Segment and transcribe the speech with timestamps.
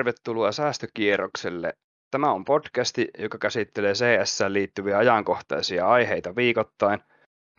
[0.00, 1.72] Tervetuloa säästökierrokselle.
[2.10, 7.00] Tämä on podcasti, joka käsittelee CS liittyviä ajankohtaisia aiheita viikoittain.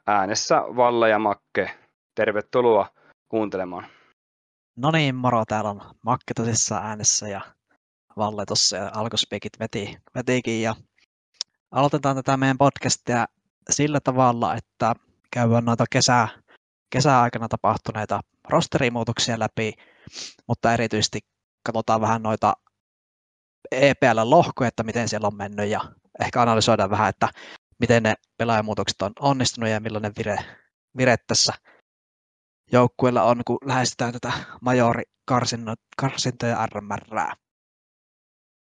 [0.07, 1.79] Äänessä Valle ja Makke.
[2.15, 2.87] Tervetuloa
[3.29, 3.85] kuuntelemaan.
[4.75, 7.41] No niin, moro, täällä on Makke tosissaan äänessä ja
[8.17, 10.61] Valle tuossa ja alkuspekit veti, vetikin.
[10.61, 10.75] Ja
[11.71, 13.25] aloitetaan tätä meidän podcastia
[13.69, 14.93] sillä tavalla, että
[15.33, 16.27] käydään noita kesää,
[16.89, 18.19] kesäaikana tapahtuneita
[18.49, 19.73] rosterimuutoksia läpi,
[20.47, 21.19] mutta erityisesti
[21.63, 22.53] katsotaan vähän noita
[23.71, 25.81] EPL-lohkoja, että miten siellä on mennyt ja
[26.21, 27.29] ehkä analysoidaan vähän, että
[27.79, 30.37] miten ne pelaajamuutokset on onnistunut ja millainen vire,
[30.97, 31.53] vire tässä
[32.71, 37.35] joukkueella on, kun lähestytään tätä majori-karsintoja RMR.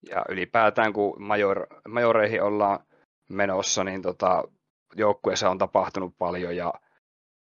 [0.10, 2.80] Ja ylipäätään, kun major, majoreihin ollaan
[3.30, 4.44] menossa, niin tota,
[4.96, 6.74] joukkueessa on tapahtunut paljon ja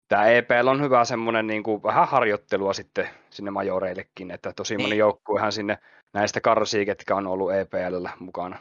[0.09, 4.91] tämä EPL on hyvä semmoinen niin kuin, vähän harjoittelua sitten sinne majoreillekin, että tosi moni
[4.91, 4.99] niin.
[4.99, 5.79] joukkuehan sinne
[6.13, 8.59] näistä karsii, ketkä on ollut EPL mukana.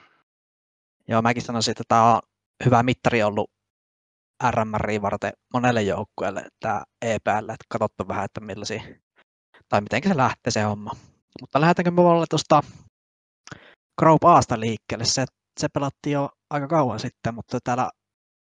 [1.07, 2.21] Joo, mäkin sanoisin, että tämä on
[2.65, 3.51] hyvä mittari ollut
[4.51, 8.81] RMRI varten monelle joukkueelle tämä EPL, että katsottu vähän, että millaisia,
[9.69, 10.91] tai miten se lähtee se homma.
[11.41, 12.61] Mutta lähdetäänkö me olla tuosta
[13.99, 15.05] Group Asta liikkeelle?
[15.05, 15.25] Se,
[15.59, 17.89] se pelattiin jo aika kauan sitten, mutta täällä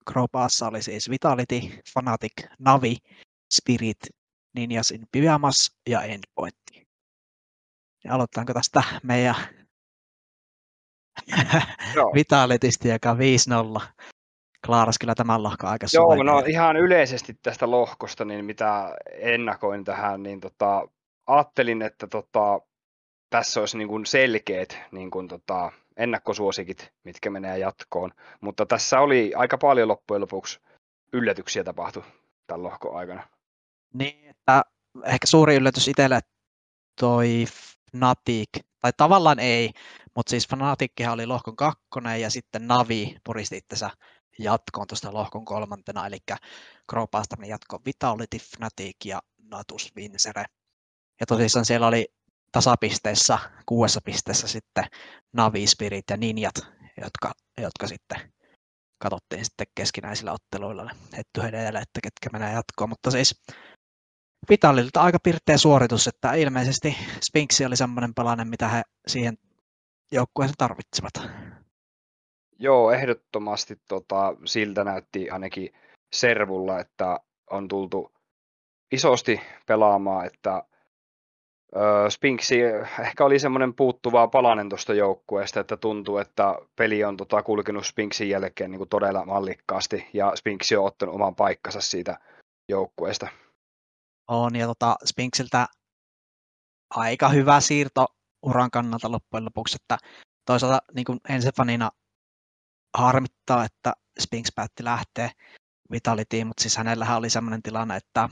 [0.06, 1.61] Group Assa oli siis Vitality,
[1.92, 2.97] Fnatic, Navi,
[3.55, 3.98] Spirit,
[4.55, 6.56] Ninjas in Pyjamas ja Endpoint.
[8.05, 9.34] Ja aloitetaanko tästä meidän
[12.14, 13.19] Vitalitystä, joka on
[13.78, 13.81] 5-0.
[14.67, 20.22] Klaaras kyllä tämän lohkon aika Joo, no ihan yleisesti tästä lohkosta, niin mitä ennakoin tähän,
[20.22, 20.89] niin tota,
[21.27, 22.61] ajattelin, että tota,
[23.31, 28.11] tässä olisi niin kuin selkeät niin kuin tota, ennakkosuosikit, mitkä menee jatkoon.
[28.41, 30.61] Mutta tässä oli aika paljon loppujen lopuksi
[31.12, 32.05] yllätyksiä tapahtu
[32.47, 33.28] tämän lohkon aikana.
[33.94, 34.62] Niin, että
[35.05, 36.21] ehkä suuri yllätys itselle
[37.00, 37.44] toi
[37.91, 38.49] Fnatic,
[38.81, 39.71] tai tavallaan ei,
[40.16, 43.91] mutta siis Fnatickihan oli lohkon kakkonen ja sitten Navi puristi itsensä
[44.39, 46.19] jatkoon tuosta lohkon kolmantena, eli
[46.91, 50.45] Crowpasterin jatko Vitality, Fnatic ja Natus Vincere.
[51.21, 52.09] Ja tosissaan siellä oli
[52.53, 54.85] tasapisteessä, kuudessa pisteessä sitten
[55.33, 56.55] Navi, Spirit ja Ninjat,
[56.97, 58.33] jotka, jotka sitten
[59.03, 62.89] katsottiin sitten keskinäisillä otteluilla hetty edellä, että ketkä menee jatkoon.
[62.89, 63.43] Mutta siis
[64.49, 69.39] Vitalilta aika pirteä suoritus, että ilmeisesti Spinksi oli semmoinen palanen, mitä he siihen
[70.13, 71.13] joukkueeseen tarvitsevat.
[72.59, 75.71] Joo, ehdottomasti tota, siltä näytti ainakin
[76.13, 77.21] Servulla, että
[77.51, 78.13] on tultu
[78.93, 80.63] isosti pelaamaan, että
[82.09, 82.60] Spinksi
[83.00, 88.28] ehkä oli semmoinen puuttuva palanen tuosta joukkueesta, että tuntuu, että peli on tota, kulkenut Spinksin
[88.28, 92.19] jälkeen niin kuin todella mallikkaasti ja Spinksi on ottanut oman paikkansa siitä
[92.69, 93.28] joukkueesta.
[94.28, 95.66] On, ja tota, Spinksiltä
[96.91, 98.06] aika hyvä siirto
[98.43, 99.99] uran kannalta loppujen lopuksi, että
[100.47, 101.91] toisaalta niin kuin ensifanina
[102.99, 105.31] harmittaa, että Spinks päätti lähteä
[105.91, 108.28] Vitalityin, mutta siis hänellähän oli sellainen tilanne, että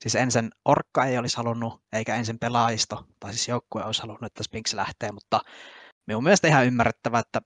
[0.00, 4.42] siis ensin Orkka ei olisi halunnut, eikä ensin pelaajisto, tai siis joukkue olisi halunnut, että
[4.42, 5.40] Spinks lähtee, mutta
[6.06, 7.40] minun mielestä ihan ymmärrettävä, että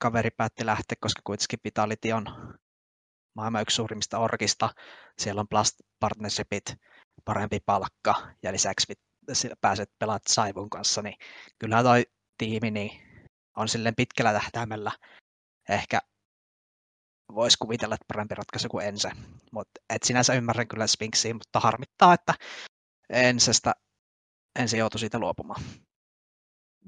[0.00, 2.26] kaveri päätti lähteä, koska kuitenkin Vitality on
[3.36, 4.70] maailman yksi suurimmista orkista.
[5.18, 6.74] Siellä on Plus Partnershipit,
[7.24, 8.92] parempi palkka ja lisäksi
[9.60, 11.14] pääset pelaat Saivun kanssa, niin
[11.58, 12.06] kyllähän toi
[12.38, 12.90] tiimi niin
[13.56, 14.92] on silleen pitkällä tähtäimellä
[15.68, 15.98] ehkä
[17.34, 19.10] voisi kuvitella, että parempi ratkaisu kuin Ense.
[19.52, 22.34] Mut, et sinänsä ymmärrän kyllä Spinksiin, mutta harmittaa, että
[23.10, 23.72] Ensestä
[24.58, 25.62] ensin joutui siitä luopumaan.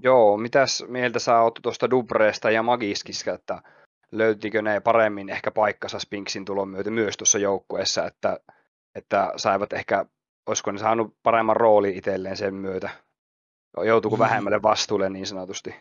[0.03, 3.63] Joo, mitäs mieltä sä oot tuosta Dubreesta ja Magiskista, että
[4.13, 8.41] löytikö ne paremmin ehkä paikkansa Spinksin tulon myötä myös tuossa joukkueessa, että,
[8.95, 10.07] että saivat ehkä,
[10.47, 12.91] olisiko ne saanut paremman rooli itselleen sen myötä?
[13.85, 14.21] Joutuuko mm.
[14.21, 15.75] vähemmälle vastuulle niin sanotusti?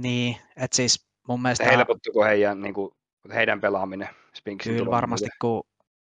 [0.00, 1.64] Niin, että siis mun mielestä...
[1.64, 2.94] Helpottuko heidän, niin kuin,
[3.32, 5.62] heidän pelaaminen Spinksin Kyllä varmasti, kun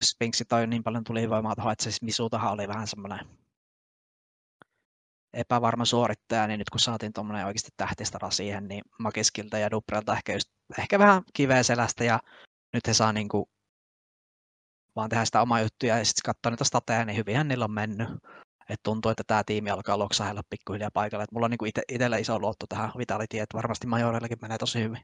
[0.04, 3.20] Spinksi toi niin paljon tuli voimaa tuohon, että siis Misutahan oli vähän semmoinen
[5.34, 10.32] epävarma suorittaja, niin nyt kun saatiin tuommoinen oikeasti tähtistara siihen, niin Makiskilta ja Dubrelta ehkä,
[10.32, 10.48] just,
[10.78, 12.20] ehkä vähän kiveä selästä ja
[12.72, 13.44] nyt he saa niin kuin
[14.96, 18.08] vaan tehdä sitä omaa juttuja ja sitten katsoa niitä stateja, niin hyvinhän niillä on mennyt.
[18.68, 21.24] Et tuntuu, että tämä tiimi alkaa loksahella pikkuhiljaa paikalle.
[21.24, 24.82] Et mulla on niinku ite, itsellä iso luotto tähän Vitality, että varmasti Majorellakin menee tosi
[24.82, 25.00] hyvin.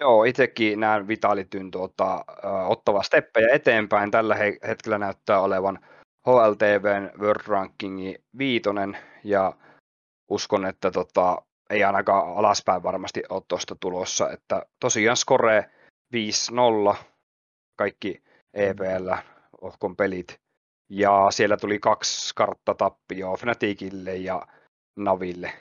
[0.00, 2.24] Joo, itsekin näen Vitalityn tuota,
[2.68, 4.10] ottava steppejä eteenpäin.
[4.10, 5.78] Tällä he- hetkellä näyttää olevan
[6.26, 9.52] HLTVn World Rankingi viitonen ja
[10.28, 14.30] uskon, että tota, ei ainakaan alaspäin varmasti ole tuosta tulossa.
[14.30, 15.70] Että tosiaan score
[16.92, 16.96] 5-0,
[17.76, 18.22] kaikki
[18.54, 19.12] EPL,
[19.60, 20.40] ohkon pelit.
[20.90, 24.46] Ja siellä tuli kaksi karttatappioa Fnaticille ja
[24.96, 25.52] Naville.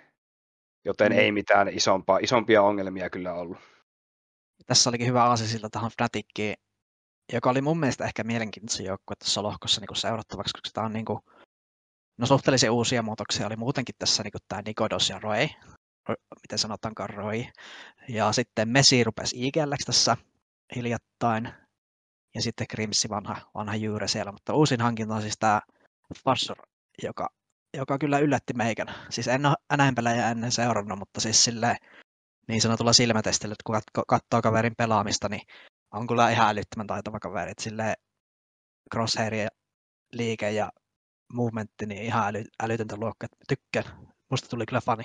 [0.85, 1.17] joten mm.
[1.17, 3.57] ei mitään isompaa, isompia ongelmia kyllä ollut.
[4.65, 6.55] Tässä olikin hyvä aasisilla tähän Fnatickiin,
[7.33, 11.05] joka oli mun mielestä ehkä mielenkiintoisin joukkue tässä lohkossa niin seurattavaksi, koska tämä on niin
[11.05, 11.19] kuin,
[12.17, 13.47] no suhteellisen uusia muutoksia.
[13.47, 15.47] Oli muutenkin tässä niin kuin tämä Nikodos ja Roy,
[16.41, 17.43] miten sanotaankaan Roy,
[18.09, 20.17] ja sitten Messi rupesi IGL tässä
[20.75, 21.49] hiljattain,
[22.35, 25.61] ja sitten Grimsi vanha, vanha juure siellä, mutta uusin hankinta on siis tämä
[26.23, 26.57] Farsor,
[27.03, 27.29] joka,
[27.77, 28.95] joka kyllä yllätti meikän.
[29.09, 31.77] Siis en ole NM-pelejä ennen seurannut, mutta siis silleen
[32.51, 33.63] niin sanotulla silmätestillä, että
[33.93, 35.41] kun katsoo kaverin pelaamista, niin
[35.93, 37.51] on kyllä ihan älyttömän taitava kaveri.
[37.61, 37.93] Sille
[38.93, 39.47] crosshair ja
[40.11, 40.71] liike ja
[41.33, 43.29] movementti, niin ihan äly, älytöntä luokkaa.
[43.47, 44.07] Tykkään.
[44.31, 45.03] Musta tuli kyllä fani.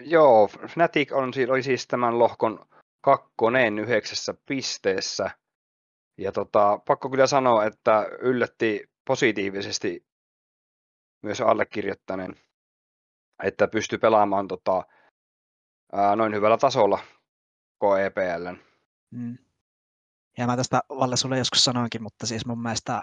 [0.00, 2.66] Joo, Fnatic on, oli siis tämän lohkon
[3.00, 5.30] kakkonen yhdeksässä pisteessä.
[6.18, 10.06] Ja tota, pakko kyllä sanoa, että yllätti positiivisesti
[11.22, 12.34] myös allekirjoittaneen,
[13.42, 14.82] että pystyy pelaamaan tota,
[15.92, 16.98] ää, noin hyvällä tasolla
[17.80, 18.62] KEPL.
[19.10, 19.38] Mm.
[20.38, 23.02] Ja mä tästä Valle sulle joskus sanoinkin, mutta siis mun mielestä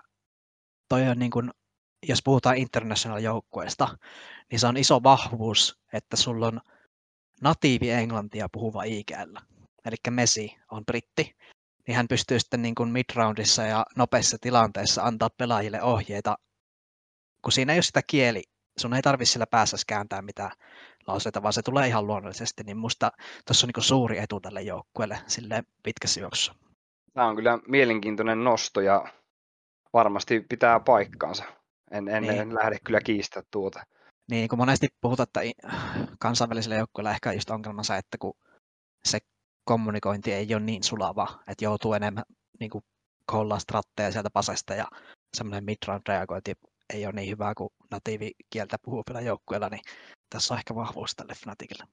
[0.90, 1.52] toi on niin kuin,
[2.08, 3.98] jos puhutaan international-joukkueesta,
[4.52, 6.62] niin se on iso vahvuus, että sulla on
[7.42, 9.36] natiivi englantia puhuva IGL.
[9.86, 11.36] Eli Messi on britti,
[11.88, 16.38] niin hän pystyy sitten niin kuin midroundissa ja nopeissa tilanteissa antaa pelaajille ohjeita,
[17.42, 18.44] kun siinä ei ole sitä kieli,
[18.80, 20.52] sun ei tarvitse sillä päässä kääntää mitään
[21.08, 23.12] lauseita, vaan se tulee ihan luonnollisesti, niin musta
[23.48, 26.56] tuossa on niin suuri etu tälle joukkueelle sille pitkässä juoksussa.
[27.14, 29.06] Tämä on kyllä mielenkiintoinen nosto ja
[29.94, 31.44] varmasti pitää paikkaansa.
[31.92, 32.40] En, en, niin.
[32.40, 33.84] en lähde kyllä kiistää tuota.
[34.32, 35.42] Niin, kun monesti puhutaan, että
[36.20, 38.34] kansainvälisellä joukkueella ehkä just ongelmansa, että kun
[39.04, 39.20] se
[39.64, 42.24] kommunikointi ei ole niin sulava, että joutuu enemmän
[42.60, 42.72] niin
[43.26, 44.86] kollaa stratteja sieltä pasesta ja
[45.38, 46.54] semmoinen mid-round reagointi
[46.94, 49.82] ei ole niin hyvää kuin natiivikieltä puhuvilla joukkueilla, niin
[50.30, 51.84] tässä on ehkä vahvuus tälle Fnaticille.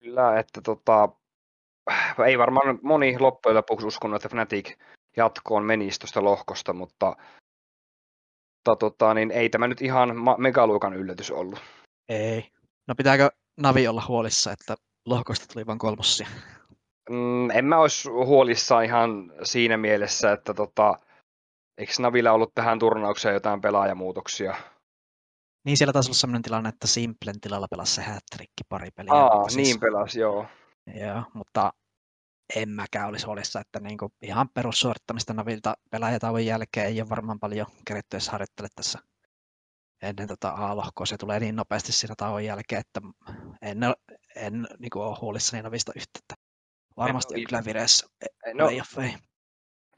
[0.00, 1.08] Kyllä, että tota,
[2.26, 4.78] ei varmaan moni loppujen lopuksi uskonut, että Fnatic
[5.16, 7.16] jatkoon menisi tuosta lohkosta, mutta
[8.68, 11.58] mutta tota, niin ei tämä nyt ihan megaluokan yllätys ollut.
[12.08, 12.50] Ei.
[12.88, 14.74] No pitääkö Navi olla huolissa, että
[15.06, 16.28] lohkosta tuli vain kolmossia?
[17.10, 20.98] Mm, en mä olisi huolissa ihan siinä mielessä, että tota,
[21.78, 24.54] eikö Navilla ollut tähän turnaukseen jotain pelaajamuutoksia?
[25.64, 29.12] Niin siellä taisi olla sellainen tilanne, että Simplen tilalla pelasi se hätrikki pari peliä.
[29.12, 29.68] Aa, siis...
[29.68, 30.46] niin pelasi, joo.
[30.94, 31.72] Joo, mutta
[32.56, 37.66] en mäkään olisi huolissa, että niinku ihan perussuorittamista Navilta pelaajatauon jälkeen ei ole varmaan paljon
[37.86, 38.98] keretty edes harjoittele tässä
[40.02, 41.06] ennen tota A-lohkoa.
[41.06, 43.00] Se tulee niin nopeasti siinä tauon jälkeen, että
[43.62, 43.78] en,
[44.36, 46.34] en niinku ole huolissani Navista yhtä.
[46.96, 48.06] Varmasti on kyllä vireessä
[48.54, 48.68] no.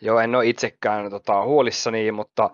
[0.01, 2.51] Joo, en ole itsekään tota, huolissani, mutta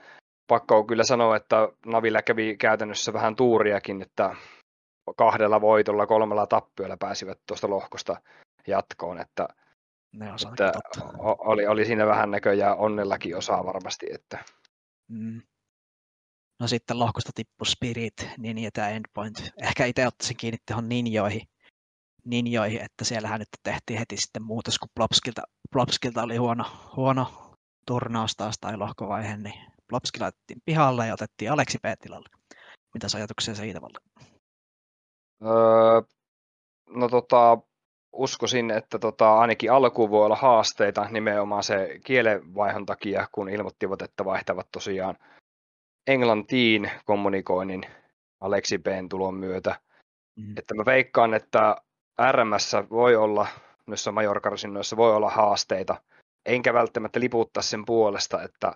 [0.46, 4.36] pakko on kyllä sanoa, että Navilla kävi käytännössä vähän tuuriakin, että
[5.16, 8.20] kahdella voitolla, kolmella tappiolla pääsivät tuosta lohkosta
[8.66, 9.48] jatkoon, että
[10.12, 10.72] ne on että
[11.38, 14.06] oli, oli siinä vähän näköjään onnellakin osaa varmasti.
[14.12, 14.44] Että...
[15.08, 15.42] Mm.
[16.60, 19.50] No sitten lohkosta tippu Spirit, Ninja ja Endpoint.
[19.62, 21.42] Ehkä itse ottaisin kiinni tuohon ninjoihin,
[22.24, 25.42] ninjoihin, että siellähän nyt tehtiin heti sitten muutos, kun Plopskilta,
[25.72, 26.64] Plopskilta oli huono,
[26.96, 27.45] huono
[27.86, 29.54] turnaus taas tai lohkovaihe, niin
[29.88, 31.84] Plopski laitettiin pihalle ja otettiin Aleksi P.
[32.00, 32.28] tilalle.
[32.94, 33.98] Mitä ajatuksia siitä Valle?
[35.44, 36.02] Öö,
[36.90, 37.58] no tota,
[38.12, 44.24] uskoisin, että tota, ainakin alkuun voi olla haasteita nimenomaan se kielenvaihon takia, kun ilmoittivat, että
[44.24, 45.16] vaihtavat tosiaan
[46.06, 47.82] englantiin kommunikoinnin
[48.40, 49.80] Aleksi B:n tulon myötä.
[50.36, 50.54] Mm.
[50.58, 51.76] Että mä veikkaan, että
[52.32, 53.46] RMS voi olla,
[53.86, 56.02] noissa majorkarsinnoissa voi olla haasteita,
[56.46, 58.72] enkä välttämättä liputtaa sen puolesta, että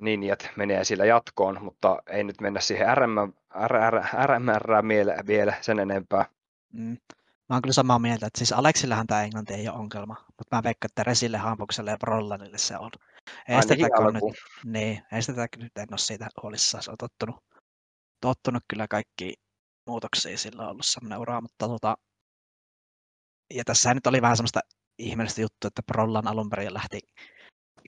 [0.00, 2.86] ninjat menee sillä jatkoon, mutta ei nyt mennä siihen
[3.66, 4.86] RR, RMR
[5.26, 6.24] vielä sen enempää.
[6.72, 6.96] Mm.
[7.48, 10.62] Mä oon kyllä samaa mieltä, että siis Aleksillähän tämä englanti ei ole ongelma, mutta mä
[10.62, 12.90] veikkaan, että Resille, Hampukselle ja Brollanille se on.
[13.48, 14.22] Estetäkö nyt,
[14.64, 17.44] niin, estetäkö nyt en ole siitä huolissaan, se on tottunut,
[18.20, 19.34] tottunut kyllä kaikki
[19.86, 21.96] muutoksia, sillä on ollut semmoinen ura, mutta tota,
[23.54, 24.60] ja tässä nyt oli vähän semmoista
[25.00, 27.00] ihmeellistä juttua, että Brollan alun perin lähti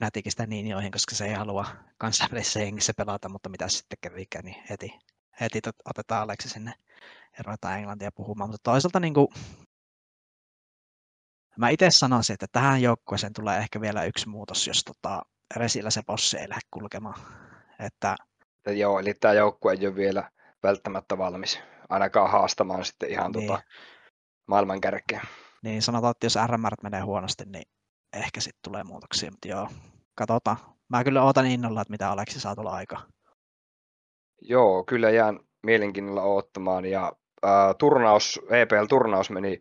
[0.00, 1.66] nätikistä niin joihin, koska se ei halua
[1.98, 4.98] kansainvälisessä hengissä pelata, mutta mitä sitten kävikään, niin heti,
[5.40, 6.72] heti otetaan Aleksi sinne
[7.38, 8.50] ja ruvetaan englantia puhumaan.
[8.50, 9.28] Mutta toisaalta niin kuin,
[11.56, 15.22] mä itse sanoisin, että tähän joukkueeseen tulee ehkä vielä yksi muutos, jos tota,
[15.56, 17.20] Resillä se bossi ei lähde kulkemaan.
[17.78, 18.16] Että...
[18.66, 20.30] Joo, eli tämä joukkue ei ole vielä
[20.62, 23.46] välttämättä valmis ainakaan haastamaan sitten ihan niin.
[23.46, 23.62] tota,
[24.46, 25.20] maailman kärkeä.
[25.62, 27.64] Niin, sanotaan, että jos RMR menee huonosti, niin
[28.12, 29.68] ehkä sitten tulee muutoksia, mutta joo,
[30.14, 30.56] katsotaan.
[30.88, 33.00] Mä kyllä ootan innolla, että mitä Aleksi saa tulla aika.
[34.40, 39.60] Joo, kyllä jään mielenkiinnolla odottamaan ja ää, turnaus, EPL-turnaus meni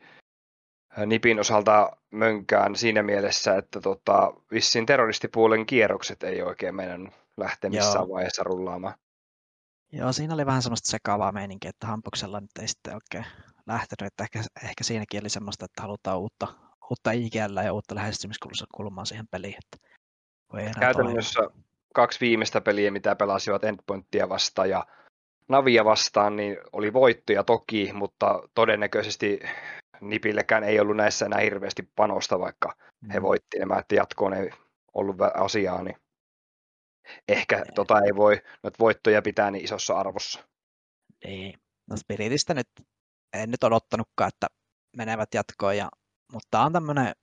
[1.05, 8.05] Nipin osalta mönkään siinä mielessä, että tota, vissiin terroristipuolen kierrokset ei oikein meidän lähteä missään
[8.07, 8.15] Joo.
[8.15, 8.93] vaiheessa rullaamaan.
[9.91, 13.25] Joo, siinä oli vähän semmoista sekaavaa meininkiä, että Hampuksella nyt ei sitten oikein
[13.67, 16.47] lähtenyt, että ehkä, ehkä siinäkin oli semmoista, että halutaan uutta,
[16.89, 19.55] uutta IGL ja uutta lähestymiskulmaa siihen peliin.
[19.63, 19.87] Että
[20.53, 21.63] voi Käytännössä toimia.
[21.93, 24.85] kaksi viimeistä peliä, mitä pelasivat Endpointia vastaan ja
[25.47, 29.39] Navia vastaan, niin oli voittoja toki, mutta todennäköisesti
[30.01, 33.11] Nipillekään ei ollut näissä enää hirveästi panosta, vaikka mm.
[33.11, 34.49] he voitti nämä, että jatkoon ei
[34.93, 35.95] ollut asiaa, niin
[37.27, 40.47] ehkä tota ei voi noita voittoja pitää niin isossa arvossa.
[41.23, 42.67] Niin, no Spiritistä nyt
[43.33, 44.47] en nyt odottanutkaan, että
[44.97, 45.89] menevät jatkoon, ja,
[46.31, 47.15] mutta on tämmöinen,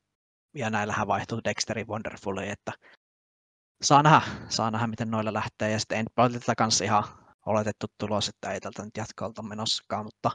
[0.55, 2.73] ja näillähän vaihtuu Dexteri Wonderfully, että
[3.83, 7.05] saa nähdä, saa nähdä, miten noilla lähtee, ja sitten Endpointilta kanssa ihan
[7.47, 10.31] oletettu tulos, että ei tältä nyt jatkolta menossakaan, mutta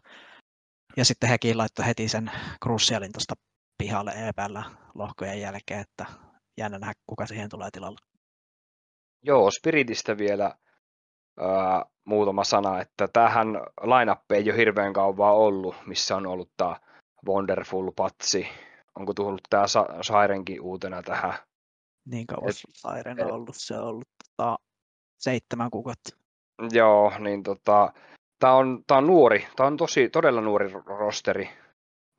[0.97, 2.31] ja sitten hekin laittoi heti sen
[2.63, 3.33] Crucialin tuosta
[3.77, 4.57] pihalle EPL
[4.95, 6.05] lohkojen jälkeen, että
[6.57, 8.12] jännä nähdä, kuka siihen tulee tilalle.
[9.23, 10.55] Joo, Spiritistä vielä
[11.39, 13.47] ää, muutama sana, että tähän
[13.81, 16.75] line ei ole hirveän kauan ollut, missä on ollut tämä
[17.27, 18.47] Wonderful Patsi.
[18.95, 19.65] Onko tullut tämä
[20.01, 21.33] Sairenkin uutena tähän?
[22.05, 24.57] Niin kauan Et, Sairen on ollut, se on ollut tota,
[25.17, 26.17] seitsemän kuukautta.
[26.71, 27.93] Joo, niin tota,
[28.39, 31.49] tämä on, tää on nuori, tämä on tosi, todella nuori rosteri.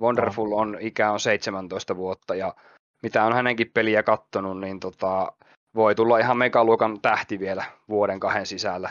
[0.02, 2.54] Wonderful on, ikä on 17 vuotta ja
[3.02, 5.32] mitä on hänenkin peliä kattonut, niin tota,
[5.74, 8.90] voi tulla ihan megaluokan tähti vielä vuoden kahden sisällä.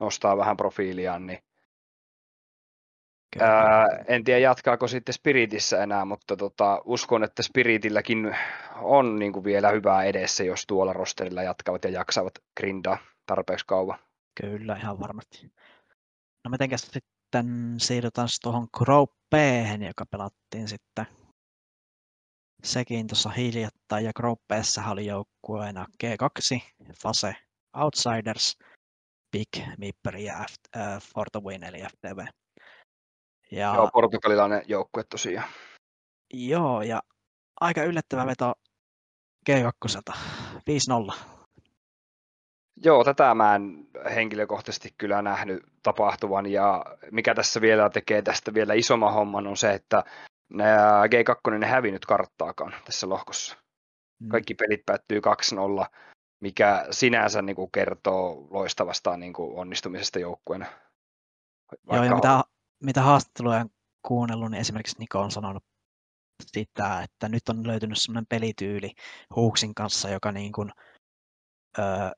[0.00, 1.38] Nostaa vähän profiiliaan, niin
[3.40, 8.36] Ää, en tiedä jatkaako sitten Spiritissä enää, mutta tota, uskon, että Spiritilläkin
[8.80, 13.98] on niin kuin vielä hyvää edessä, jos tuolla rosterilla jatkavat ja jaksavat grindaa tarpeeksi kauan.
[14.42, 15.52] Kyllä, ihan varmasti.
[16.44, 19.10] No mitenkäs sitten siirrytään tuohon Group
[19.86, 21.06] joka pelattiin sitten
[22.64, 24.52] sekin tuossa hiljattain, ja Group B
[24.90, 26.60] oli joukkueena G2,
[27.02, 27.36] Fase
[27.76, 28.56] Outsiders,
[29.32, 29.48] Big
[29.78, 32.26] Mipper ja F, äh, Forto Win eli FTV.
[33.50, 35.48] Ja, joo, portugalilainen joukkue tosiaan.
[36.34, 37.02] Joo, ja
[37.60, 38.54] aika yllättävä veto
[39.50, 40.12] G2,
[41.10, 41.14] 5-0.
[42.84, 48.74] Joo, tätä mä en henkilökohtaisesti kyllä nähnyt tapahtuvan ja mikä tässä vielä tekee tästä vielä
[48.74, 50.04] isomman homman on se, että
[50.52, 53.56] G2 ei hävinnyt karttaakaan tässä lohkossa.
[54.20, 54.28] Mm.
[54.28, 55.20] Kaikki pelit päättyy
[55.84, 55.86] 2-0,
[56.40, 60.66] mikä sinänsä niin kuin kertoo loistavasta niin kuin onnistumisesta joukkueena.
[61.92, 62.44] Joo, ja mitä,
[62.84, 63.70] mitä haastatteluja on
[64.02, 65.64] kuunnellut, niin esimerkiksi Niko on sanonut
[66.42, 68.92] sitä, että nyt on löytynyt sellainen pelityyli
[69.36, 70.72] Huuksin kanssa, joka niin kuin,
[71.78, 72.10] öö,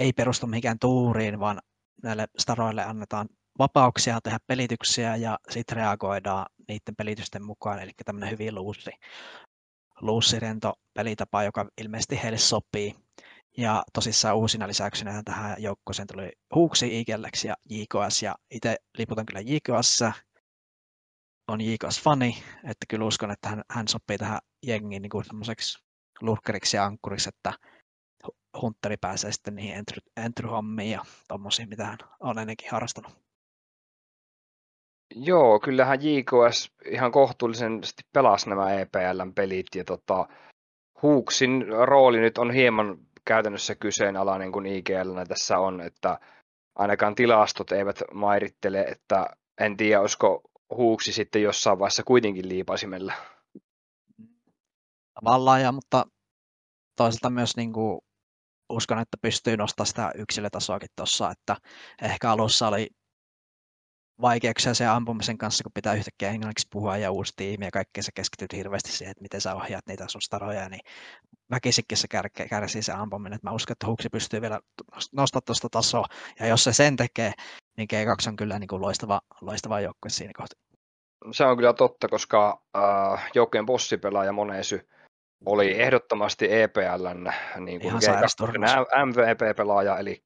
[0.00, 1.60] ei perustu mihinkään tuuriin, vaan
[2.02, 8.54] näille staroille annetaan vapauksia tehdä pelityksiä ja sitten reagoidaan niiden pelitysten mukaan, eli tämmöinen hyvin
[8.54, 8.90] luussi,
[10.00, 12.94] luussirento pelitapa, joka ilmeisesti heille sopii.
[13.58, 19.40] Ja tosissaan uusina lisäyksinä tähän joukkoeseen tuli Huuksi, Igellex ja JKS, ja itse liputan kyllä
[19.40, 20.02] JKS,
[21.48, 25.78] on JKS fani, että kyllä uskon, että hän, hän sopii tähän jengiin niin kuin semmoiseksi
[26.20, 27.52] lurkkeriksi ja ankkuriksi, että
[28.62, 33.25] Hunteri pääsee sitten niihin entry, entry-hommiin ja tommosiin, mitä hän on ennenkin harrastanut.
[35.14, 40.28] Joo, kyllähän JKS ihan kohtuullisesti pelasi nämä EPLn pelit ja tota,
[41.02, 46.18] Huuksin rooli nyt on hieman käytännössä kyseenalainen kuin IGL tässä on, että
[46.74, 49.26] ainakaan tilastot eivät mairittele, että
[49.60, 50.42] en tiedä, olisiko
[50.76, 53.12] Huuksi sitten jossain vaiheessa kuitenkin liipasimella.
[55.14, 56.06] Tavallaan, ja, mutta
[56.96, 58.00] toisaalta myös niin kuin
[58.68, 61.56] uskon, että pystyy nostamaan sitä yksilötasoakin tuossa, että
[62.02, 62.90] ehkä alussa oli
[64.20, 68.12] vaikeuksia sen ampumisen kanssa, kun pitää yhtäkkiä englanniksi puhua ja uusi tiimi ja kaikkea sä
[68.14, 70.80] keskityt hirveästi siihen, että miten sä ohjaat niitä sun staroja, niin
[71.50, 73.36] väkisikin se kär- kärsii se ampuminen.
[73.36, 74.60] Että mä uskon, että Huksi pystyy vielä
[75.12, 76.04] nostamaan tuosta tasoa,
[76.40, 77.32] ja jos se sen tekee,
[77.76, 80.60] niin G2 on kyllä niin kuin loistava, loistava joukkue siinä kohtaa.
[81.32, 84.88] Se on kyllä totta, koska äh, joukkueen bossipelaaja Monesy
[85.44, 87.94] oli ehdottomasti EPLn niin kuin
[89.06, 90.22] MVP-pelaaja, eli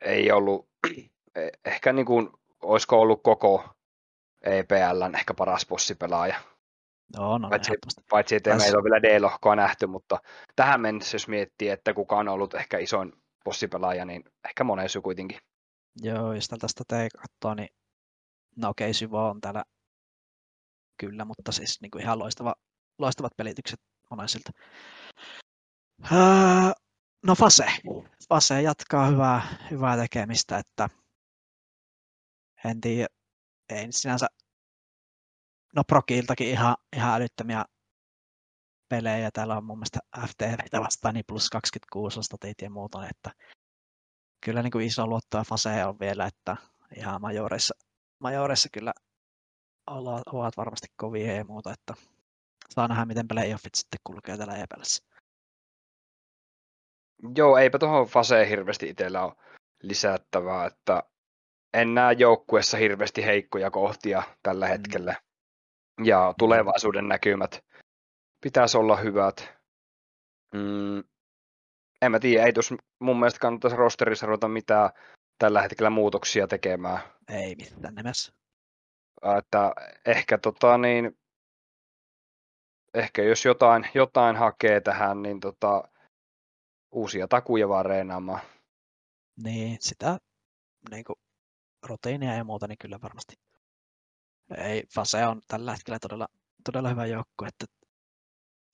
[0.00, 0.68] ei ollut,
[1.36, 2.30] e, ehkä niin kuin,
[2.62, 3.68] olisiko ollut koko
[4.42, 6.40] EPLn ehkä paras bossipelaaja.
[7.16, 7.72] No, no, paitsi,
[8.10, 8.62] paitsi että Täs...
[8.62, 10.18] meillä on vielä D-lohkoa nähty, mutta
[10.56, 13.12] tähän mennessä jos miettii, että kuka on ollut ehkä isoin
[13.44, 15.38] bossipelaaja, niin ehkä Monesu kuitenkin.
[16.02, 17.68] Joo, jos tästä te katsoo, niin
[18.56, 19.64] no okei, okay, Syvo on täällä
[21.00, 22.54] kyllä, mutta siis niin kuin ihan loistava
[22.98, 24.50] loistavat pelitykset monaisilta.
[26.12, 26.72] Öö,
[27.26, 27.66] no Fase.
[28.28, 30.88] Fase jatkaa hyvää, hyvää tekemistä, että
[32.64, 33.08] en tiedä,
[33.68, 34.26] ei sinänsä,
[35.74, 37.64] no Prokiltakin ihan, ihan älyttömiä
[38.88, 39.30] pelejä.
[39.30, 43.30] Täällä on mun mielestä FTVtä vastaan niin plus 26 statit ja muuta, että
[44.44, 46.56] kyllä niin kuin iso luottoa Fase on vielä, että
[46.96, 47.74] ihan majoreissa,
[48.18, 48.92] majoreissa kyllä
[49.86, 51.94] ovat varmasti kovia ja muuta, että
[52.68, 55.04] saa nähdä, miten playoffit sitten kulkee täällä EPLssä.
[57.36, 59.36] Joo, eipä tuohon faseen hirveästi itsellä ole
[59.82, 61.02] lisättävää, että
[61.74, 64.70] en näe joukkuessa hirveästi heikkoja kohtia tällä mm.
[64.70, 65.14] hetkellä.
[66.04, 67.64] Ja tulevaisuuden näkymät
[68.42, 69.54] pitäisi olla hyvät.
[70.54, 70.98] Mm,
[72.02, 74.90] en mä tiedä, ei tuossa mun mielestä kannattaisi rosterissa ruveta mitään
[75.38, 76.98] tällä hetkellä muutoksia tekemään.
[77.28, 78.32] Ei mitään nimessä.
[79.38, 79.72] Että
[80.06, 81.18] ehkä tota niin,
[82.94, 85.88] ehkä jos jotain, jotain hakee tähän, niin tota,
[86.92, 88.40] uusia takuja vaan reenaamaan.
[89.42, 90.18] Niin, sitä
[90.90, 91.16] niin kuin,
[91.82, 93.34] rutiinia ja muuta, niin kyllä varmasti.
[94.56, 96.28] Ei, Fase on tällä hetkellä todella,
[96.64, 97.46] todella hyvä joukko.
[97.46, 97.66] Että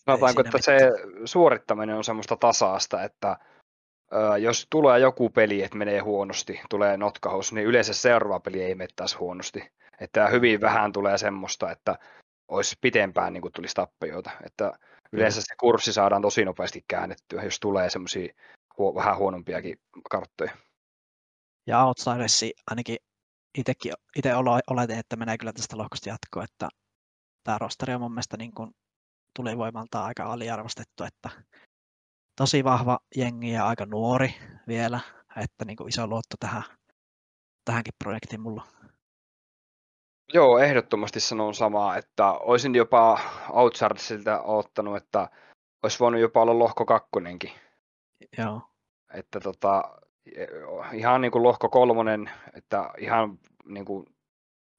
[0.04, 0.80] Sanotaanko, että mitään.
[0.80, 0.92] se
[1.24, 3.36] suorittaminen on semmoista tasaasta, että
[4.12, 8.74] ö, jos tulee joku peli, että menee huonosti, tulee notkaus, niin yleensä seuraava peli ei
[8.74, 9.72] mene taas huonosti.
[10.00, 11.98] Että hyvin vähän tulee semmoista, että
[12.48, 14.30] olisi pitempään niin kuin tulisi tappioita.
[14.46, 14.72] Että
[15.12, 18.34] yleensä se kurssi saadaan tosi nopeasti käännettyä, jos tulee semmoisia
[18.78, 19.78] huo, vähän huonompiakin
[20.10, 20.56] karttoja.
[21.66, 22.96] Ja Outsidersi ainakin
[23.58, 24.30] itsekin itse
[24.70, 26.68] oletin, että menee kyllä tästä lohkosta jatkoa, että
[27.44, 28.70] tämä rosteri on mun mielestä niin kuin
[29.36, 31.30] tulivoimalta aika aliarvostettu, että
[32.36, 34.34] tosi vahva jengi ja aika nuori
[34.68, 35.00] vielä,
[35.36, 36.62] että niin kuin iso luotto tähän,
[37.64, 38.66] tähänkin projektiin mulla.
[40.32, 45.28] Joo, ehdottomasti sanon samaa, että olisin jopa Outsidersilta ottanut, että
[45.82, 47.52] olisi voinut jopa olla lohko kakkonenkin.
[48.38, 48.62] Joo.
[49.14, 49.98] Että tota,
[50.92, 54.06] ihan niin kuin lohko kolmonen, että ihan niin kuin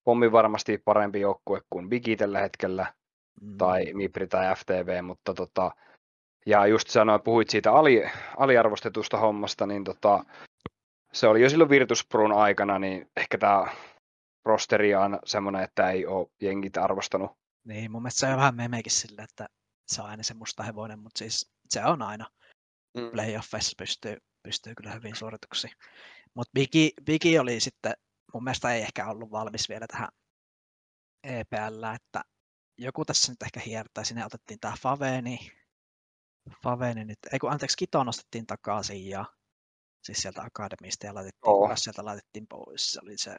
[0.03, 2.93] pommi varmasti parempi joukkue kuin Bigi tällä hetkellä,
[3.41, 3.57] mm.
[3.57, 5.71] tai Mipri tai FTV, mutta tota,
[6.45, 8.03] ja just sanoin, puhuit siitä ali,
[8.37, 10.25] aliarvostetusta hommasta, niin tota,
[11.13, 13.67] se oli jo silloin Virtus Proon aikana, niin ehkä tämä
[14.45, 17.31] rosteri on semmoinen, että ei ole jengit arvostanut.
[17.63, 19.49] Niin, mun mielestä se on vähän memekin sille, että
[19.87, 22.25] se on aina se musta hevonen, mutta siis se on aina.
[22.97, 23.11] Mm.
[23.11, 25.73] Playoffeissa pystyy, pystyy kyllä hyvin suorituksiin.
[26.33, 27.93] Mutta Bigi, Bigi oli sitten,
[28.33, 30.09] mun mielestä ei ehkä ollut valmis vielä tähän
[31.23, 32.21] EPL, että
[32.77, 35.51] joku tässä nyt ehkä hiertää, sinne otettiin tämä Faveni,
[36.63, 39.25] Faveni nyt, ei kun anteeksi, Kito nostettiin takaisin ja
[40.03, 41.61] siis sieltä Akademista ja laitettiin, oh.
[41.61, 43.37] kuka sieltä laitettiin pois, se oli se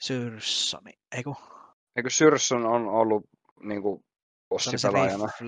[0.00, 1.36] Syrssoni, ei kun...
[1.96, 3.24] Eikö Syrsson on ollut
[3.62, 4.04] niin kuin
[4.48, 5.28] bossipelaajana?
[5.38, 5.44] Se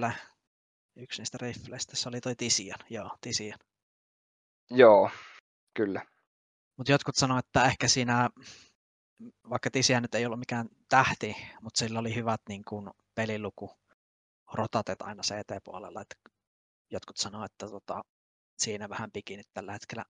[0.96, 3.58] Yksi niistä riffleistä, se oli toi Tisian, joo, Tisian.
[4.70, 5.10] Joo,
[5.74, 6.06] kyllä.
[6.76, 8.30] Mutta jotkut sanoivat, että ehkä siinä
[9.50, 13.70] vaikka Tisiä nyt ei ollut mikään tähti, mutta sillä oli hyvät niin kuin, peliluku
[14.52, 16.00] rotatet aina CT-puolella.
[16.00, 16.16] Että
[16.90, 18.04] jotkut sanoivat, että tota,
[18.58, 20.04] siinä vähän pikinit tällä hetkellä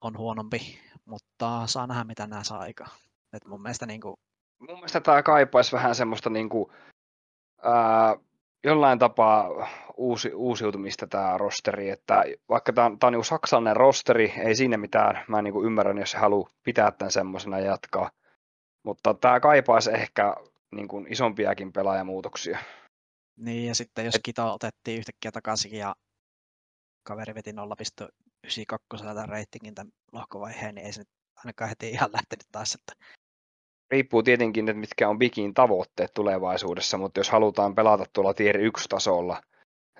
[0.00, 2.88] on huonompi, mutta saa nähdä mitä nämä saa aikaa.
[3.32, 4.16] Et mun mielestä niin kuin...
[4.58, 6.72] Mun mielestä tämä kaipaisi vähän semmoista niin kuin,
[7.62, 8.16] ää,
[8.64, 14.32] jollain tapaa uusi, uusiutumista tämä rosteri, että vaikka tämä on, tämä on niin saksalainen rosteri,
[14.38, 18.10] ei siinä mitään, mä niin ymmärrän, jos se haluaa pitää tämän semmoisena jatkaa,
[18.82, 20.34] mutta tämä kaipaisi ehkä
[20.70, 22.58] niin kuin isompiakin pelaajamuutoksia.
[23.36, 24.18] Niin, ja sitten jos.
[24.22, 25.94] Kita otettiin yhtäkkiä takaisin ja
[27.02, 32.46] kaveri veti 0,92 tämän reitingin tämän lohkovaiheen, niin ei se nyt ainakaan heti ihan lähtenyt
[32.52, 32.92] taas, että
[33.90, 38.88] riippuu tietenkin, että mitkä on Bigin tavoitteet tulevaisuudessa, mutta jos halutaan pelata tuolla tier 1
[38.88, 39.42] tasolla,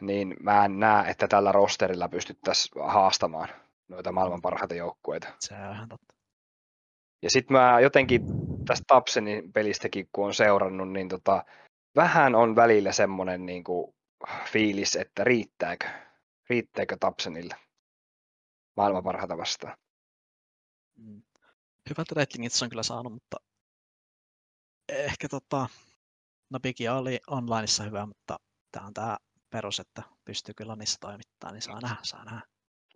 [0.00, 3.48] niin mä en näe, että tällä rosterilla pystyttäisiin haastamaan
[3.88, 5.28] noita maailman parhaita joukkueita.
[5.40, 6.14] Se on ihan totta.
[7.22, 8.22] Ja sitten mä jotenkin
[8.66, 11.44] tästä Tapsenin pelistäkin, kun on seurannut, niin tota,
[11.96, 13.94] vähän on välillä semmoinen niin kuin
[14.52, 15.86] fiilis, että riittääkö,
[16.50, 17.54] riittääkö Tapsenille
[18.76, 19.76] maailman parhaita vastaan.
[20.96, 21.22] Mm.
[21.90, 23.36] Hyvät ratingit se on kyllä saanut, mutta
[24.88, 25.68] ehkä tota,
[26.50, 28.36] no Bigi oli onlineissa hyvä, mutta
[28.72, 29.16] tämä on tämä
[29.50, 32.40] perus, että pystyy kyllä niissä toimittamaan, niin saa nähdä, saa nähdä.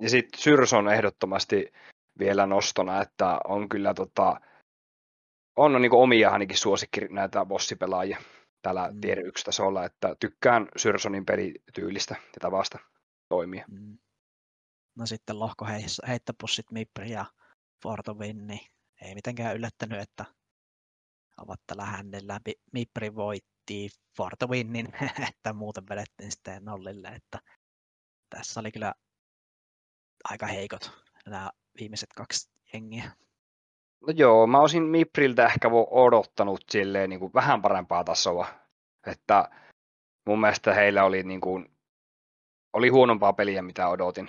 [0.01, 1.73] Ja sitten Syrs on ehdottomasti
[2.19, 4.41] vielä nostona, että on kyllä tota,
[5.57, 8.19] on niin omia ainakin suosikki näitä bossipelaajia
[8.63, 9.01] tällä mm.
[9.01, 12.79] tier 1 tasolla, että tykkään Syrsonin pelityylistä ja tavasta
[13.29, 13.65] toimia.
[13.71, 13.99] Mm.
[14.99, 15.67] No sitten lohko
[16.09, 17.25] heittopussit Mipri ja
[17.83, 18.61] Fortovin, niin
[19.03, 20.25] ei mitenkään yllättänyt, että
[21.37, 22.41] ovat tällä hännellä.
[22.73, 24.89] Mipri voitti Fortowinnin,
[25.29, 27.39] että muuten vedettiin sitten nollille, että
[28.31, 28.95] tässä oli kyllä
[30.25, 30.91] aika heikot
[31.27, 33.11] nämä viimeiset kaksi jengiä.
[34.07, 38.47] No joo, mä olisin Mipriltä ehkä odottanut silleen niin kuin vähän parempaa tasoa.
[39.07, 39.51] Että
[40.27, 41.77] mun mielestä heillä oli, niin kuin,
[42.73, 44.29] oli huonompaa peliä, mitä odotin.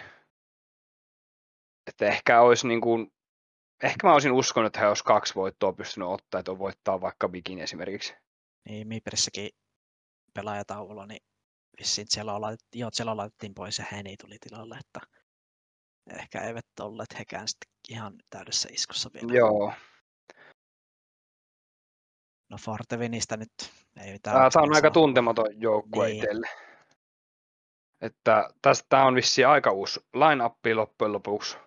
[1.87, 3.12] Että ehkä olisi niin kuin,
[3.83, 7.29] ehkä mä olisin uskonut, että he olisi kaksi voittoa pystynyt ottaa, että on voittaa vaikka
[7.29, 8.13] Bikin esimerkiksi.
[8.69, 9.49] Niin, Miperissäkin
[10.33, 11.23] pelaajatauolla, niin
[11.79, 14.99] vissiin siellä, laitettiin, joo, siellä laitettiin pois ja Heni tuli tilalle, että
[16.19, 19.33] ehkä eivät olleet hekään sitten ihan täydessä iskossa vielä.
[19.33, 19.73] Joo.
[22.49, 23.53] No Fortevinistä nyt
[24.01, 24.51] ei mitään.
[24.51, 26.17] Tämä on aika tuntematon joukkue niin.
[26.17, 26.47] itselle.
[28.01, 31.57] Että tästä on vissi aika uusi line-up loppujen lopuksi.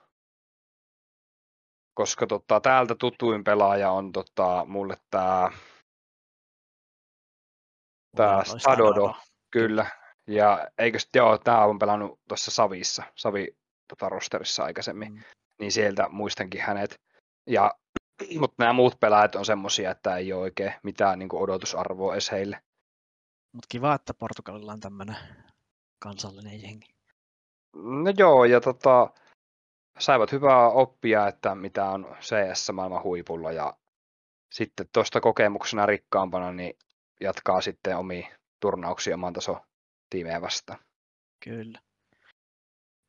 [1.97, 5.51] Koska tota, täältä tutuin pelaaja on tota, mulle tämä
[8.17, 9.17] Tää Stadodo,
[9.51, 9.87] kyllä.
[10.27, 13.57] Ja eikö joo, tämä on pelannut tuossa Savissa, Savi
[13.89, 15.23] tota, rosterissa aikaisemmin, mm.
[15.61, 17.01] niin sieltä muistankin hänet.
[17.47, 17.75] Ja,
[18.41, 22.31] mutta nämä muut pelaajat on semmoisia, että ei ole oikein mitään niin kuin odotusarvoa edes
[22.31, 22.61] heille.
[23.53, 25.17] Mutta kiva, että Portugalilla on tämmöinen
[25.99, 26.95] kansallinen jengi.
[27.77, 29.11] No joo, ja tota,
[29.99, 33.77] saivat hyvää oppia, että mitä on CS maailman huipulla, ja
[34.53, 36.79] sitten tuosta kokemuksena rikkaampana, niin
[37.21, 38.27] jatkaa sitten omiin
[38.61, 39.59] turnauksiin oman taso
[40.11, 40.79] tiimejä vastaan.
[41.45, 41.81] Kyllä.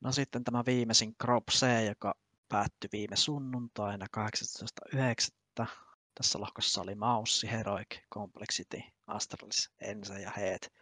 [0.02, 2.14] No sitten tämä viimeisin Crop C, joka
[2.50, 5.68] päättyi viime sunnuntaina 18.9.
[6.16, 10.74] Tässä lohkossa oli Maussi, Heroic, Complexity, Astralis, Ensa ja Heet.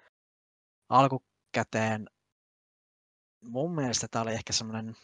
[0.89, 2.10] Alkukäteen
[3.41, 4.96] mun mielestä tämä oli ehkä semmoinen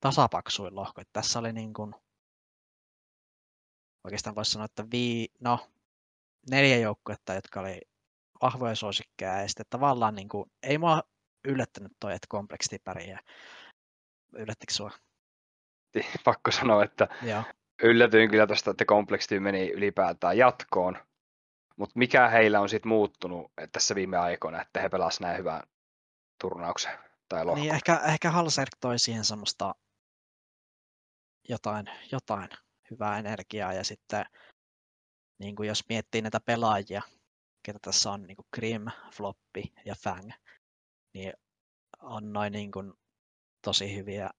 [0.00, 1.00] tasapaksuin lohko.
[1.00, 1.94] Että tässä oli niin kuin,
[4.04, 5.66] oikeastaan voisi sanoa, että vii, no,
[6.50, 7.80] neljä joukkuetta, jotka oli
[8.42, 11.02] vahvoja suosikkeja, ja sitten tavallaan niin kuin, ei mua
[11.44, 13.20] yllättänyt toi, että kompleksiti pärjää.
[14.32, 14.90] Yllättikö sua?
[16.24, 17.42] Pakko sanoa, että Joo.
[17.82, 20.98] yllätyin kyllä tuosta, että kompleksiti meni ylipäätään jatkoon.
[21.76, 25.62] Mutta mikä heillä on sitten muuttunut tässä viime aikoina, että he pelasivat näin hyvän
[26.40, 27.62] turnauksen tai lohkon?
[27.62, 29.74] Niin, ehkä, ehkä Halserk toi siihen semmoista
[31.48, 32.48] jotain, jotain
[32.90, 34.24] hyvää energiaa ja sitten
[35.38, 37.02] niin kuin jos miettii näitä pelaajia,
[37.62, 38.82] ketä tässä on niin kuin Grim,
[39.14, 40.30] Floppi ja Fang,
[41.14, 41.32] niin
[42.00, 42.92] on noin niin kuin
[43.62, 44.30] tosi hyviä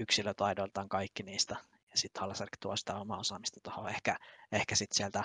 [0.00, 1.56] yksilötaidoiltaan kaikki niistä.
[1.90, 3.88] Ja sitten Halserk tuo sitä omaa osaamista tuohon.
[3.88, 4.16] Ehkä,
[4.52, 5.24] ehkä sitten sieltä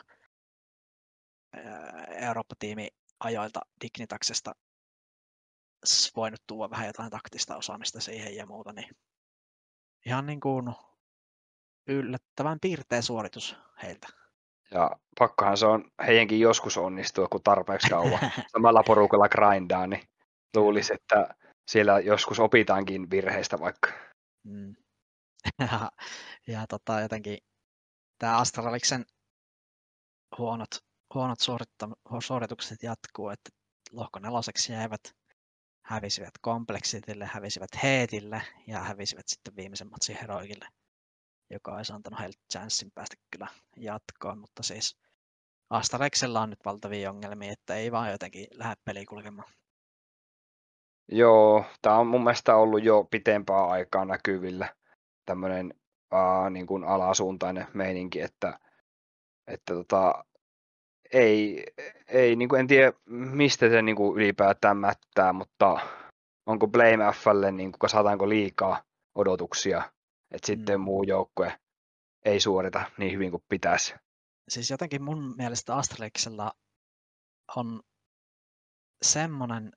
[2.07, 2.87] Eurooppa-tiimi
[3.19, 4.55] ajoilta Dignitaksesta
[6.15, 8.97] voinut tuoda vähän jotain taktista osaamista siihen ja muuta, niin
[10.05, 10.73] ihan niin kuin
[11.87, 14.07] yllättävän piirteä suoritus heiltä.
[14.71, 18.19] Ja pakkohan se on heidänkin joskus onnistua, kun tarpeeksi kauan
[18.51, 20.03] samalla porukalla grindaa, niin
[20.55, 21.35] luulisi, että
[21.67, 23.89] siellä joskus opitaankin virheistä vaikka.
[24.43, 24.75] Mm.
[25.71, 25.91] ja,
[26.47, 27.37] ja tota, jotenkin
[28.19, 29.05] tämä Astraliksen
[30.37, 30.69] huonot,
[31.13, 31.39] huonot
[32.19, 33.49] suoritukset jatkuu, että
[33.91, 35.01] lohko neloseksi jäivät,
[35.85, 40.67] hävisivät kompleksitille, hävisivät heetille ja hävisivät sitten viimeisen matsin heroikille
[41.49, 44.97] joka olisi antanut heille chanssin päästä kyllä jatkoon, mutta siis
[45.69, 49.49] Astarexella on nyt valtavia ongelmia, että ei vaan jotenkin lähde peli kulkemaan.
[51.11, 54.75] Joo, tämä on mun mielestä ollut jo pitempää aikaa näkyvillä
[55.25, 55.73] tämmöinen
[56.13, 58.59] uh, niin kuin alasuuntainen meininki, että,
[59.47, 60.25] että tota,
[61.13, 61.63] ei,
[62.07, 65.79] ei niin kuin en tiedä mistä se niin kuin ylipäätään mättää, mutta
[66.45, 68.83] onko Blame Flle, niin kuin, kasataanko liikaa
[69.15, 69.91] odotuksia
[70.31, 70.83] että sitten mm.
[70.83, 71.59] muu joukkue
[72.25, 73.93] ei suorita niin hyvin kuin pitäisi.
[74.49, 76.53] Siis jotenkin mun mielestä Astralexilla
[77.55, 77.81] on
[79.01, 79.71] semmoinen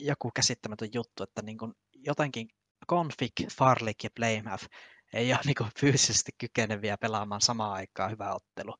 [0.00, 2.48] joku käsittämätön juttu, että niin kuin jotenkin
[2.90, 4.66] Config, Farlik ja Playmath
[5.12, 8.74] ei ole niin fyysisesti kykeneviä pelaamaan samaan aikaan hyvää ottelu.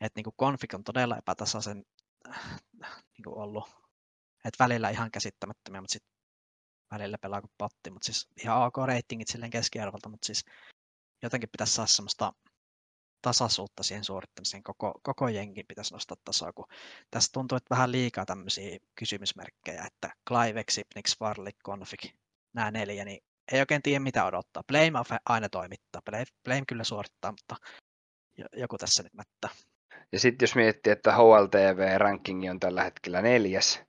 [0.00, 1.84] Et niin kuin Config on todella epätasaisen
[2.86, 3.70] niin kuin ollut.
[4.44, 6.15] Et välillä ihan käsittämättömiä, mutta sitten
[6.90, 10.44] välillä pelaa kuin potti, mutta siis ihan ok reitingit silleen keskiarvolta, mutta siis
[11.22, 12.32] jotenkin pitäisi saada semmoista
[13.22, 14.62] tasaisuutta siihen suorittamiseen.
[14.62, 16.66] Koko, koko jenkin pitäisi nostaa tasoa, kun
[17.10, 22.00] tässä tuntuu, että vähän liikaa tämmöisiä kysymysmerkkejä, että Clive, Xipnix, Warlick, Config,
[22.52, 24.62] nämä neljä, niin ei oikein tiedä mitä odottaa.
[24.66, 26.02] Blame aina toimittaa.
[26.02, 27.56] Blame, Blame kyllä suorittaa, mutta
[28.56, 29.50] joku tässä nyt mättää.
[30.12, 33.82] Ja sitten jos miettii, että HLTV-rankingi on tällä hetkellä neljäs,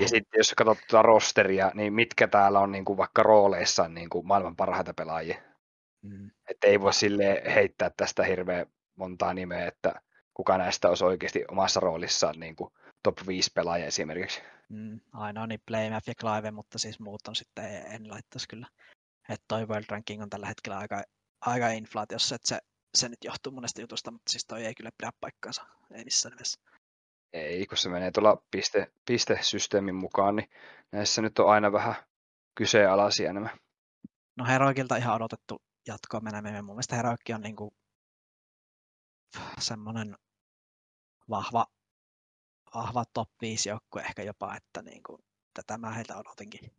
[0.00, 4.10] ja sitten jos katsot tuota rosteria, niin mitkä täällä on niin kuin vaikka rooleissa niin
[4.10, 5.36] kuin maailman parhaita pelaajia.
[6.02, 6.30] Mm.
[6.50, 10.00] Että ei voi sille heittää tästä hirveän montaa nimeä, että
[10.34, 12.70] kuka näistä olisi oikeasti omassa roolissaan niin kuin
[13.02, 14.42] top 5 pelaaja esimerkiksi.
[14.68, 18.66] Mm, ainoa niin Playmath ja Clive, mutta siis muut on sitten en laittaisi kyllä.
[19.28, 21.02] Että toi World Ranking on tällä hetkellä aika,
[21.40, 22.58] aika inflaatiossa, että se
[22.94, 26.60] se nyt johtuu monesta jutusta, mutta siis toi ei kyllä pidä paikkaansa, ei missään nimessä.
[27.32, 30.50] Ei, kun se menee tuolla piste, pistesysteemin mukaan, niin
[30.92, 31.94] näissä nyt on aina vähän
[32.54, 33.48] kyseenalaisia nämä.
[34.36, 36.64] No Heroikilta ihan odotettu jatkoa meneminen.
[36.64, 37.74] Mun mielestä Heroikki on niinku
[39.58, 40.16] semmoinen
[41.30, 41.66] vahva,
[42.74, 45.18] vahva top 5 joukkue ehkä jopa, että niinku,
[45.54, 46.70] tätä mä heiltä odotinkin.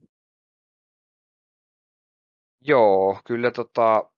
[2.62, 4.12] Joo, kyllä tota,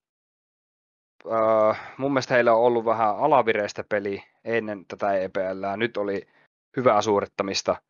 [1.32, 5.66] äh, mun mielestä heillä on ollut vähän alavireistä peli ennen tätä EPL.
[5.78, 6.28] Nyt oli
[6.78, 7.82] hyvää suorittamista,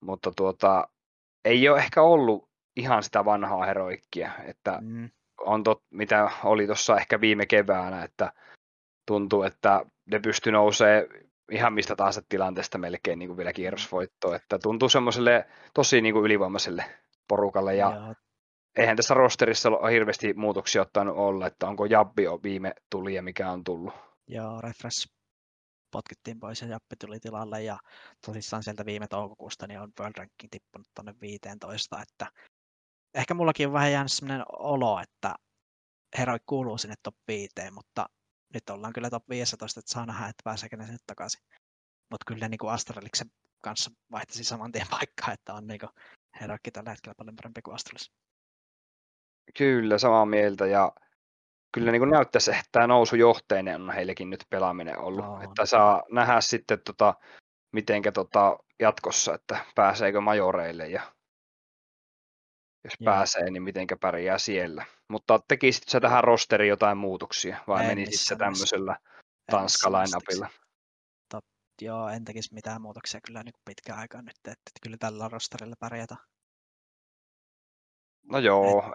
[0.00, 0.88] mutta tuota,
[1.44, 5.10] ei ole ehkä ollut ihan sitä vanhaa heroikkia, että mm.
[5.40, 8.32] on tot, mitä oli tuossa ehkä viime keväänä, että
[9.06, 11.08] tuntuu, että ne pysty nousee
[11.50, 16.24] ihan mistä tahansa tilanteesta melkein niin kuin vielä kierrosvoittoon, että tuntuu semmoiselle tosi niin kuin
[16.24, 16.84] ylivoimaiselle
[17.28, 18.14] porukalle ja Joo.
[18.76, 23.22] Eihän tässä rosterissa ole hirveästi muutoksia ottanut olla, että onko Jabbi on viime tuli ja
[23.22, 23.94] mikä on tullut.
[24.26, 25.08] Joo, refresh
[25.90, 27.78] potkittiin pois ja Jappi tuli tilalle ja
[28.26, 32.26] tosissaan sieltä viime toukokuusta niin on World Ranking tippunut tuonne 15, että
[33.14, 35.34] ehkä mullakin on vähän jäänyt sellainen olo, että
[36.18, 38.06] Heroik kuuluu sinne top 5, mutta
[38.54, 41.42] nyt ollaan kyllä top 15, että saa nähdä, että pääseekö ne sinne takaisin.
[42.10, 43.30] Mutta kyllä niin kuin Astraliksen
[43.62, 45.80] kanssa vaihtaisi saman tien paikkaa, että on niin
[46.40, 48.12] Heroikki tällä hetkellä paljon parempi kuin Astralis.
[49.58, 50.92] Kyllä, samaa mieltä ja
[51.74, 55.24] kyllä niin kuin näyttäisi, että tämä nousujohteinen on heillekin nyt pelaaminen ollut.
[55.24, 57.14] No, että saa nähdä sitten, tota,
[57.72, 61.02] mitenkä tota, jatkossa, että pääseekö majoreille ja
[62.84, 63.12] jos Joo.
[63.12, 64.84] pääsee, niin mitenkä pärjää siellä.
[65.08, 68.96] Mutta tekisit sä tähän rosteriin jotain muutoksia vai en menisit sä tämmöisellä
[69.50, 70.48] tanskalainapilla?
[71.82, 75.74] Joo, en tekisi mitään muutoksia kyllä niin pitkään aikaan nyt, että, että kyllä tällä rosterilla
[75.80, 76.16] pärjätä.
[78.22, 78.94] No joo,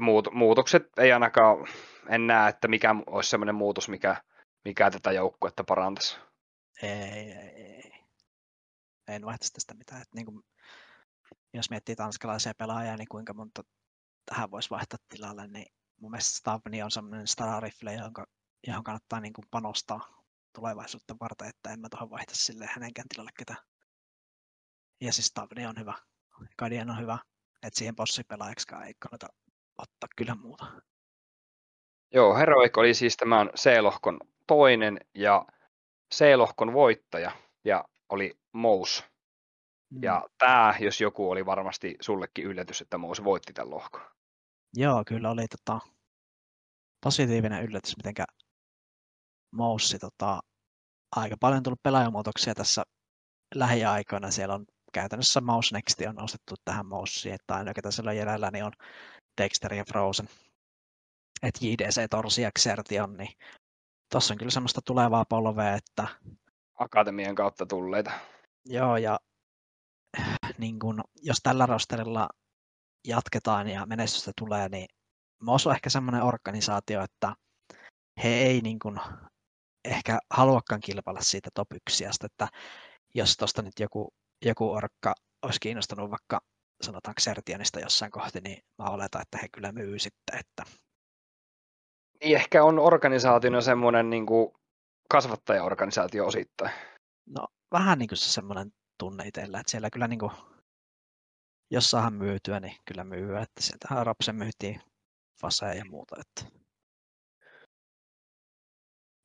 [0.00, 1.66] muut, muutokset ei ainakaan,
[2.08, 4.22] en näe, että mikä olisi sellainen muutos, mikä,
[4.64, 6.18] mikä tätä joukkuetta parantaisi.
[6.82, 7.92] Ei, ei, ei.
[9.08, 10.02] En vaihtaisi tästä mitään.
[10.02, 10.42] Että niin kuin,
[11.52, 13.64] jos miettii tanskalaisia pelaajia, niin kuinka monta
[14.26, 15.66] tähän voisi vaihtaa tilalle, niin
[16.00, 18.12] mun mielestä Stavni on sellainen stararifle, johon,
[18.66, 23.30] johon kannattaa niin kuin panostaa tulevaisuutta varten, että en mä tuohon vaihtaisi sille hänenkään tilalle
[23.38, 23.58] ketään.
[25.00, 25.94] Ja siis Stavni on hyvä,
[26.56, 27.18] Kadien on hyvä,
[27.62, 29.26] että siihen bossipelaajaksikaan ei kannata
[29.78, 30.66] ottaa kyllä muuta.
[32.14, 35.46] Joo, Heroic oli siis tämän C-lohkon toinen ja
[36.14, 37.30] C-lohkon voittaja
[37.64, 39.04] ja oli Mous.
[39.90, 40.02] Mm.
[40.02, 44.02] Ja tämä, jos joku, oli varmasti sullekin yllätys, että Mous voitti tämän lohkon.
[44.76, 45.80] Joo, kyllä oli tota,
[47.04, 48.14] positiivinen yllätys, miten
[49.54, 50.40] Moussi tota,
[51.16, 52.82] aika paljon tullut pelaajamuutoksia tässä
[53.54, 54.30] lähiaikoina.
[54.30, 58.64] Siellä on käytännössä Mouse Next on nostettu tähän Moussiin, että aina ketä siellä jäljellä niin
[58.64, 58.72] on
[59.42, 60.28] Dexter ja Frozen.
[61.42, 63.32] Että JDC, Torsi ja Xertion, niin
[64.12, 66.08] tuossa on kyllä semmoista tulevaa polvea, että...
[66.78, 68.10] Akatemian kautta tulleita.
[68.64, 69.20] Joo, ja
[70.58, 72.28] niin kun, jos tällä rosterilla
[73.06, 74.86] jatketaan ja menestystä tulee, niin
[75.42, 77.34] MOS on ehkä semmoinen organisaatio, että
[78.22, 79.00] he ei niin kun,
[79.84, 82.48] ehkä haluakaan kilpailla siitä top 1 että
[83.14, 86.40] jos tuosta nyt joku, joku orkka olisi kiinnostunut vaikka
[86.82, 90.38] sanotaan Xertionista jossain kohti, niin mä oletan, että he kyllä myy sitten.
[90.38, 90.62] Että...
[92.24, 94.52] Niin ehkä on organisaationa semmoinen niin kuin
[95.10, 96.70] kasvattajaorganisaatio osittain.
[97.26, 100.32] No vähän niin kuin se semmoinen tunne itsellä, että siellä kyllä niin kuin,
[101.70, 104.80] jos saadaan myytyä, niin kyllä myy, että sieltä Rapsen myytiin
[105.40, 106.16] Fasea ja muuta.
[106.20, 106.56] Että...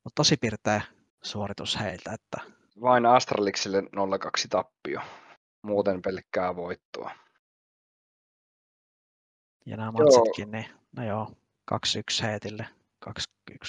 [0.04, 0.82] Mutta tosi pirteä
[1.24, 2.14] suoritus heiltä.
[2.14, 2.52] Että...
[2.82, 3.84] Vain Astralikselle 0-2
[4.50, 5.02] tappio,
[5.64, 7.12] muuten pelkkää voittoa.
[9.70, 10.66] Ja nämä matsitkin, niin
[10.98, 11.32] no joo,
[12.22, 12.68] 2-1 Heetille,
[13.10, 13.12] 2-1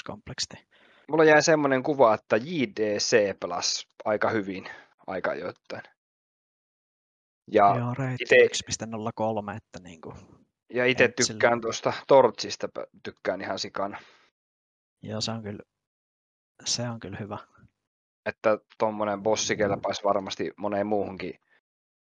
[0.04, 0.68] kompleksti.
[1.08, 4.68] Mulla jäi semmoinen kuva, että JDC pelasi aika hyvin
[5.06, 5.82] aika jotain.
[7.52, 10.16] Ja joo, ite, 1.03, että niin kuin,
[10.74, 12.68] Ja itse tykkään tuosta Tortsista,
[13.02, 14.00] tykkään ihan sikana.
[15.02, 15.62] Joo, se on kyllä,
[16.64, 17.38] se on kyllä hyvä.
[18.26, 21.40] Että tuommoinen bossi kelpaisi varmasti moneen muuhunkin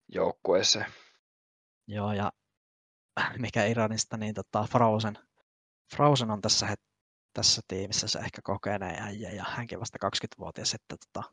[0.08, 0.86] joukkueeseen.
[1.86, 2.32] Joo, ja
[3.38, 5.18] mikä Iranista, niin tota Frozen,
[5.94, 6.74] Frozen on tässä,
[7.32, 11.30] tässä tiimissä se ehkä kokenee äijä ja hänkin vasta 20-vuotias, että tota,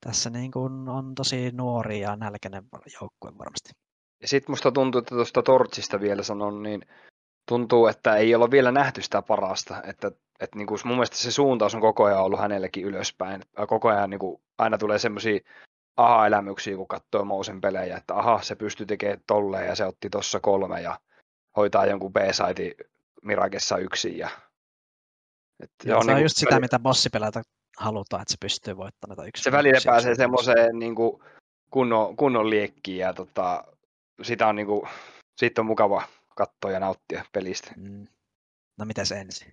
[0.00, 2.64] tässä niin kuin on tosi nuori ja nälkäinen
[3.00, 3.70] joukkue varmasti.
[4.22, 6.82] Ja sitten musta tuntuu, että tuosta Tortsista vielä sanon, niin
[7.48, 9.82] tuntuu, että ei olla vielä nähty sitä parasta.
[9.82, 10.10] Että,
[10.40, 13.42] että niin kuin mun mielestä se suuntaus on koko ajan ollut hänellekin ylöspäin.
[13.68, 15.40] Koko ajan niin kuin aina tulee semmoisia
[15.96, 20.40] aha-elämyksiä, kun katsoo Mousen pelejä, että aha, se pystyy tekemään tolleen ja se otti tuossa
[20.40, 21.00] kolme ja
[21.56, 22.74] hoitaa jonkun B-saitin
[23.22, 24.30] Mirakessa yksin ja
[25.60, 27.42] Et se on, se on niin just sitä, mitä bossipeleitä
[27.78, 31.22] halutaan, että se pystyy voittamaan näitä Se välillä pääsee semmoiseen niin kuin
[31.70, 33.64] kunnon, kunnon liekkiin ja tota,
[34.22, 34.88] sitä on, niin kuin,
[35.36, 36.02] siitä on mukava
[36.36, 37.70] katsoa ja nauttia pelistä.
[37.76, 38.06] Mm.
[38.78, 39.52] No mitäs ensin?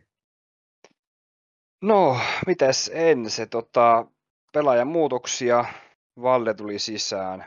[1.82, 3.50] No, mitäs ensin?
[3.50, 4.06] Tota,
[4.54, 5.66] pelaajan muutoksia.
[6.22, 7.46] Valde tuli sisään.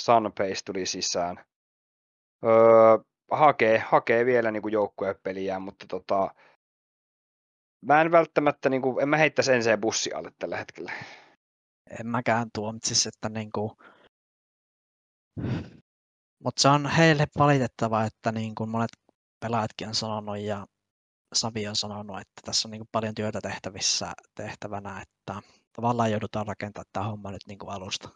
[0.00, 1.44] Sunpace tuli sisään.
[2.44, 2.98] Öö,
[3.30, 6.34] hakee, hakee vielä niin kuin joukkuepeliä, mutta tota,
[7.84, 10.92] mä en välttämättä, niin kuin, en mä heittäisi ensin bussi alle tällä hetkellä.
[12.00, 13.70] En mäkään tuomitsisi, että niin kuin...
[16.44, 18.90] Mutta se on heille valitettava, että niin kuin monet
[19.40, 20.66] pelaajatkin on sanonut ja
[21.34, 25.42] Savi on sanonut, että tässä on niin kuin paljon työtä tehtävissä tehtävänä, että
[25.72, 28.08] tavallaan joudutaan rakentamaan tämä homma nyt niin kuin alusta.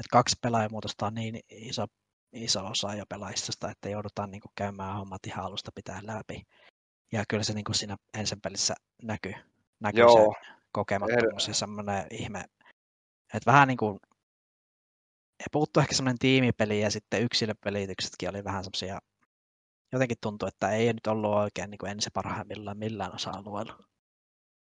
[0.00, 1.86] Et kaksi pelaajamuutosta on niin iso,
[2.32, 6.42] iso osa jo pelaajista, että joudutaan niin kuin käymään hommat ihan alusta pitää läpi.
[7.12, 9.34] Ja kyllä se niin kuin siinä ensin pelissä näkyy,
[9.80, 10.34] näkyy Joo.
[10.34, 12.44] se kokemattomuus ja semmoinen ihme,
[13.34, 13.98] että vähän niin kuin
[15.40, 18.98] ja puuttuu ehkä semmoinen tiimipeli ja sitten yksilöpelityksetkin oli vähän semmoisia,
[19.92, 23.89] jotenkin tuntuu, että ei nyt ollut oikein niin kuin ensi parhaimmillaan millään osa-alueella.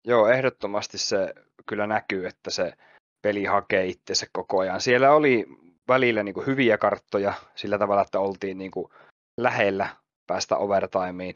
[0.08, 1.34] Joo, ehdottomasti se
[1.66, 2.74] kyllä näkyy, että se
[3.22, 4.82] peli hakee itsensä koko ajan.
[4.82, 5.46] Siellä oli
[5.88, 8.92] välillä niin kuin hyviä karttoja sillä tavalla, että oltiin niin kuin
[9.38, 9.90] lähellä
[10.28, 11.36] päästä overtimeen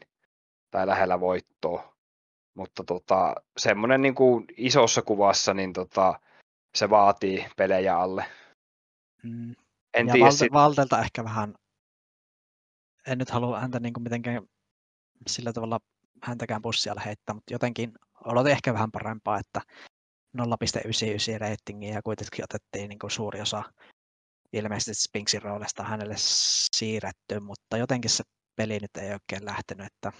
[0.70, 1.94] tai lähellä voittoa.
[2.54, 6.20] Mutta tota, semmoinen niin kuin isossa kuvassa, niin tota,
[6.74, 8.24] se vaatii pelejä alle.
[9.22, 9.54] Mm.
[9.94, 10.52] En ja tiedä, Valte, sit...
[10.52, 11.54] Valtelta ehkä vähän,
[13.06, 14.42] en nyt halua häntä niin kuin mitenkään
[15.26, 15.80] sillä tavalla
[16.22, 17.92] häntäkään bussialle heittää, mutta jotenkin
[18.24, 19.60] odotin ehkä vähän parempaa, että
[20.38, 23.62] 0,99 ratingia ja kuitenkin otettiin niin kuin suuri osa
[24.52, 26.14] ilmeisesti Spinksin roolista hänelle
[26.76, 28.24] siirretty, mutta jotenkin se
[28.56, 30.12] peli nyt ei oikein lähtenyt, että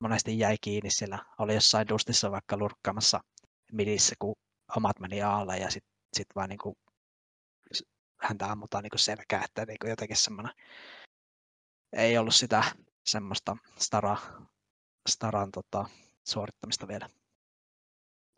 [0.00, 3.20] monesti jäi kiinni siellä, oli jossain dustissa vaikka lurkkaamassa
[3.72, 4.34] midissä, kun
[4.76, 6.74] omat meni aalle ja sitten sit vaan niin kuin,
[8.20, 10.54] häntä ammutaan niin selkää, että niin kuin jotenkin semmoinen
[11.92, 12.64] ei ollut sitä
[13.06, 14.16] semmoista stara,
[15.08, 15.88] staran tota,
[16.24, 17.10] suorittamista vielä.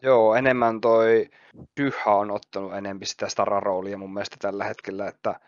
[0.02, 1.28] Joo, enemmän toi
[1.80, 5.40] Dyha on ottanut enemmän sitä Stara-roolia mun mielestä tällä hetkellä, että,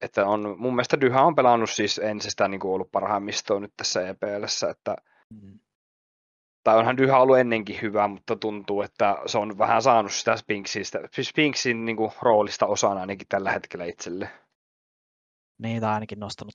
[0.00, 4.08] että on, mun mielestä Dyha on pelannut siis ensistään niin kuin ollut parhaimmistoa nyt tässä
[4.08, 4.96] EPLssä, että
[5.30, 5.58] mm.
[6.64, 10.98] tai onhan Dyha ollut ennenkin hyvä, mutta tuntuu, että se on vähän saanut sitä Spinksistä,
[11.22, 14.30] Spinksin niin kuin, roolista osana ainakin tällä hetkellä itselle.
[15.58, 16.54] Niin, tai ainakin nostanut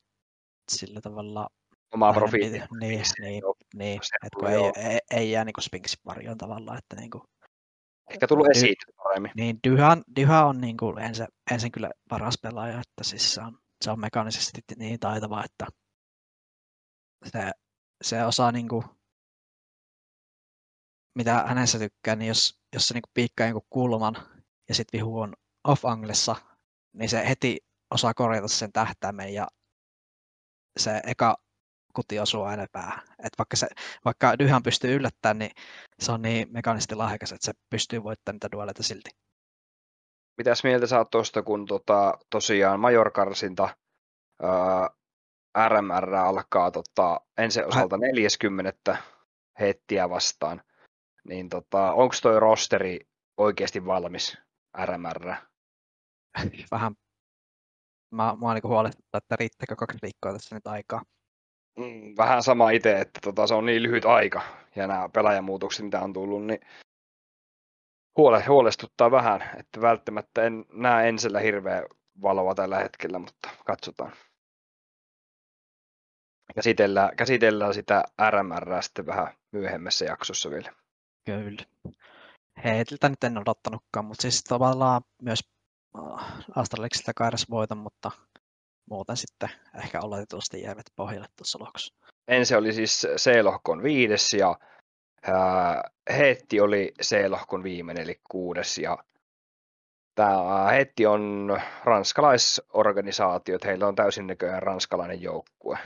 [0.71, 1.49] sillä tavalla
[1.95, 2.67] omaa profiilia.
[2.79, 3.43] Niin, niin,
[3.75, 7.23] niin että kun ei, ei, ei, jää niin Spinxin varjoon tavallaan, että niin kuin,
[8.09, 9.31] Ehkä tullut esiin paremmin.
[9.35, 13.59] Niin, Dyha, Dyha on niin kuin ensin, ensin kyllä paras pelaaja, että siis se on,
[13.83, 15.67] se on mekaanisesti niin taitava, että
[17.25, 17.51] se,
[18.03, 18.83] se osaa niin kuin,
[21.15, 24.15] mitä hänessä tykkää, niin jos, jos se niin kuin piikkaa jonkun kulman
[24.69, 25.33] ja sitten vihu on
[25.67, 26.35] off-anglessa,
[26.93, 27.57] niin se heti
[27.91, 29.47] osaa korjata sen tähtäimen ja
[30.79, 31.35] se eka
[31.95, 33.01] kuti osuu aina päähän.
[33.23, 33.67] Et vaikka, se,
[34.05, 35.51] vaikka Dyhan pystyy yllättämään, niin
[35.99, 39.09] se on niin mekaanisesti lahjakas, että se pystyy voittamaan niitä duelleita silti.
[40.37, 43.69] Mitäs mieltä sä oot tuosta, kun tota, tosiaan Major-karsinta
[44.41, 44.89] ää,
[45.67, 48.97] RMR alkaa tota, ensi osalta 40
[49.59, 50.61] hettiä vastaan,
[51.27, 52.99] niin tota, onko toi rosteri
[53.37, 54.37] oikeasti valmis
[54.85, 55.35] RMR?
[56.71, 56.95] Vähän
[58.15, 61.01] mä, mä niin huolestuttaa, että riittääkö kaksi viikkoa tässä nyt aikaa.
[61.77, 64.41] Mm, vähän sama itse, että tota, se on niin lyhyt aika
[64.75, 66.59] ja nämä pelaajamuutokset, mitä on tullut, niin
[68.17, 71.83] huole, huolestuttaa vähän, että välttämättä en näe ensillä hirveä
[72.21, 74.11] valoa tällä hetkellä, mutta katsotaan.
[76.55, 80.73] Käsitellään, käsitellään sitä RMR sitten vähän myöhemmässä jaksossa vielä.
[81.25, 81.63] Kyllä.
[82.63, 85.39] Heitiltä nyt en odottanutkaan, mutta siis tavallaan myös
[85.97, 88.11] äh, Astraliksilta kairas voiton, mutta
[88.89, 89.49] muuten sitten
[89.83, 91.93] ehkä oletetusti jäivät pohjalle tuossa lohkossa.
[92.27, 94.55] Ensi oli siis C-lohkon viides ja
[95.27, 98.97] ää, Heetti oli C-lohkon viimeinen eli kuudes ja
[100.15, 105.77] tämä Heetti on ranskalaisorganisaatio, että heillä on täysin näköjään ranskalainen joukkue.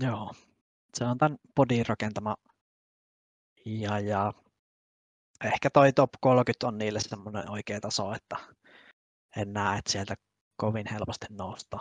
[0.00, 0.32] Joo,
[0.94, 2.36] se on tämän podin rakentama
[3.64, 4.32] ja, ja
[5.44, 8.36] ehkä toi top 30 on niille semmoinen oikea taso, että
[9.36, 10.14] en näe, että sieltä
[10.58, 11.78] kovin helposti nousta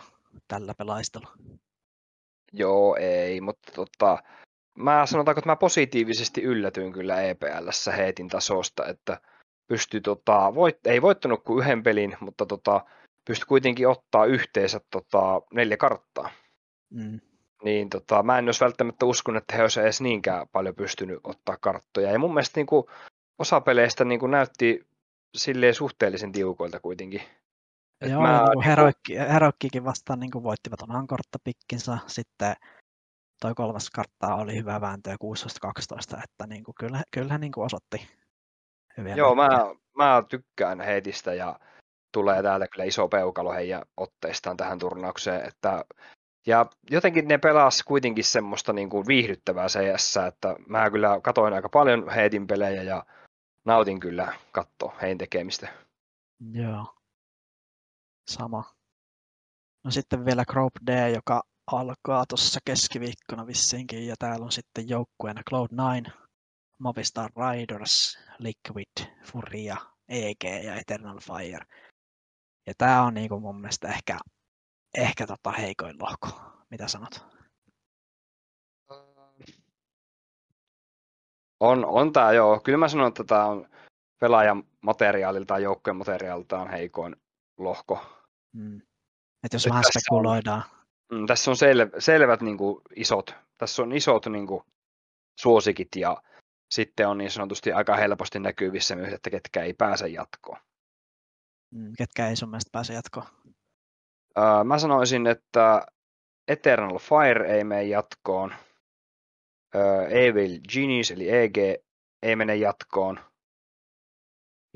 [0.47, 1.31] tällä pelaistolla.
[2.53, 4.23] Joo, ei, mutta tota,
[4.77, 9.21] mä sanotaanko, että mä positiivisesti yllätyin kyllä EPLssä heitin tasosta, että
[9.67, 12.85] pystyi, tota, voit, ei voittanut kuin yhden pelin, mutta tota,
[13.25, 16.29] pystyi kuitenkin ottaa yhteensä tota, neljä karttaa.
[16.89, 17.19] Mm.
[17.63, 21.57] Niin tota, mä en olisi välttämättä uskonut, että he olisivat edes niinkään paljon pystynyt ottaa
[21.61, 22.11] karttoja.
[22.11, 22.85] Ja mun mielestä niin kuin,
[23.39, 24.87] osa peleistä niin kuin, näytti
[25.37, 27.21] silleen suhteellisen tiukoilta kuitenkin.
[28.01, 31.97] Et Joo, mä, niin Heroikki, Heroikkikin vastaan niin kuin voittivat oman korttapikkinsa.
[32.07, 32.55] Sitten
[33.41, 38.07] toi kolmas kartta oli hyvä vääntö 16-12, että niin kuin, kyllä, kyllähän niin kuin osoitti
[38.97, 39.49] hyviä Joo, mä,
[39.97, 41.59] mä, tykkään heitistä ja
[42.11, 45.85] tulee täältä kyllä iso peukalo heidän otteistaan tähän turnaukseen, että
[46.47, 51.69] ja jotenkin ne pelas kuitenkin semmoista niin kuin viihdyttävää CS, että mä kyllä katoin aika
[51.69, 53.05] paljon heitin pelejä ja
[53.65, 55.67] nautin kyllä katsoa heidän tekemistä.
[56.51, 56.96] Joo.
[58.29, 58.63] Sama.
[59.83, 65.41] No sitten vielä Group D, joka alkaa tuossa keskiviikkona vissiinkin, ja täällä on sitten joukkueena
[65.51, 66.11] Cloud9,
[66.79, 69.77] Movistar Riders, Liquid, Furia,
[70.09, 71.65] EG ja Eternal Fire.
[72.67, 74.19] Ja tämä on niinku mun mielestä ehkä,
[74.97, 76.27] ehkä tota heikoin lohko.
[76.69, 77.25] Mitä sanot?
[81.59, 82.59] On, on tämä joo.
[82.59, 83.69] Kyllä mä sanon, että tämä on
[84.19, 87.15] pelaajan materiaalilta tai joukkojen materiaalilta on heikoin
[87.57, 88.16] lohko.
[88.53, 88.81] Mm.
[89.43, 90.63] Et jos vähän spekuloidaan.
[91.11, 94.63] On, mm, tässä on sel, selvät niin kuin, isot, tässä on isot niin kuin,
[95.39, 96.21] suosikit ja
[96.71, 100.59] sitten on niin sanotusti aika helposti näkyvissä myös, että ketkä ei pääse jatkoon.
[101.71, 103.25] Mm, ketkä ei sun mielestä pääse jatkoon?
[104.37, 105.85] Uh, mä sanoisin, että
[106.47, 108.55] Eternal Fire ei mene jatkoon.
[109.75, 111.57] Uh, Evil Genius eli EG
[112.23, 113.19] ei mene jatkoon.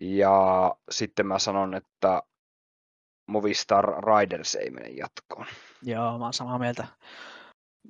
[0.02, 2.24] Ja sitten mä sanon, että
[3.28, 5.46] Movistar Riders ei mene jatkoon.
[5.82, 6.88] Joo, mä oon samaa mieltä.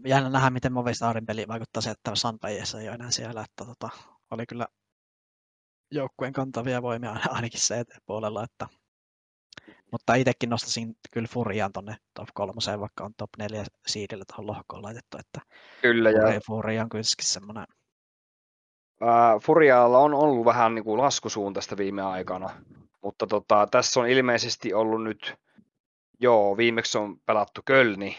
[0.05, 3.41] Jännä nähdä, miten Movistarin peli vaikuttaa se, että Sunbayessa ei ole enää siellä.
[3.41, 3.89] Että tota,
[4.31, 4.67] oli kyllä
[5.91, 8.67] joukkueen kantavia voimia ainakin se puolella, että
[9.91, 14.83] mutta itsekin nostasin kyllä Furian tonne top kolmoseen, vaikka on top neljä siidillä tuohon lohkoon
[14.83, 15.17] laitettu.
[15.19, 15.41] Että
[15.81, 17.65] kyllä, ja Furia on kyllä semmoinen.
[19.01, 22.49] Uh, Furialla on ollut vähän niin kuin laskusuuntaista viime aikana,
[23.03, 25.35] mutta tota, tässä on ilmeisesti ollut nyt,
[26.19, 28.17] joo, viimeksi on pelattu Kölni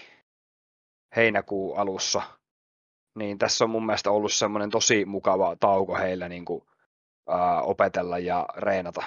[1.16, 2.22] heinäkuun alussa,
[3.14, 6.62] niin tässä on mun mielestä ollut semmoinen tosi mukava tauko heillä niin kuin,
[7.26, 9.02] uh, opetella ja reenata.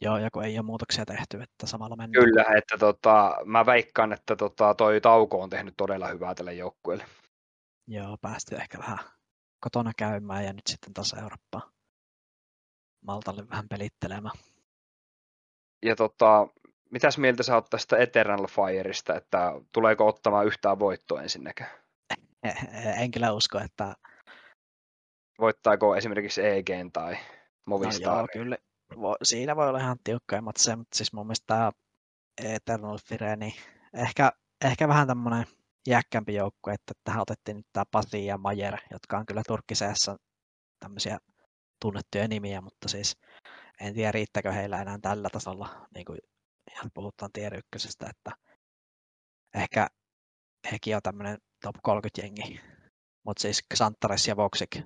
[0.00, 2.24] Joo, ja kun ei ole muutoksia tehty, että samalla mennään.
[2.24, 7.04] Kyllä, että tota, mä veikkaan, että tota, toi tauko on tehnyt todella hyvää tälle joukkueelle.
[7.86, 8.98] Joo, päästy ehkä vähän
[9.60, 11.72] kotona käymään ja nyt sitten taas Eurooppaan
[13.06, 14.36] Maltalle vähän pelittelemään.
[15.84, 16.48] Ja tota,
[16.90, 21.70] mitäs mieltä sä oot tästä Eternal Fireista, että tuleeko ottamaan yhtään voittoa ensinnäkään?
[23.00, 23.94] En kyllä usko, että...
[25.40, 27.16] Voittaako esimerkiksi EGn tai
[27.66, 28.12] Movistar?
[28.12, 28.56] No joo, kyllä,
[29.00, 31.70] vo, siinä voi olla ihan tiukkoja matseja, mutta siis mun mielestä tämä
[32.44, 33.54] Eternal Fire, niin
[33.94, 34.32] ehkä,
[34.64, 35.46] ehkä vähän tämmöinen
[35.88, 40.16] jäkkämpi joukkue, että tähän otettiin nyt tämä Pasi ja Majer, jotka on kyllä Turkkiseessa
[40.80, 41.18] tämmöisiä
[41.80, 43.16] tunnettuja nimiä, mutta siis
[43.80, 46.18] en tiedä riittääkö heillä enää tällä tasolla, niin kuin
[46.72, 48.32] ihan puhutaan tier ykkösestä, että
[49.54, 49.86] ehkä
[50.72, 52.60] hekin on tämmöinen top 30 jengi,
[53.24, 54.76] mutta siis Xantares ja Voxik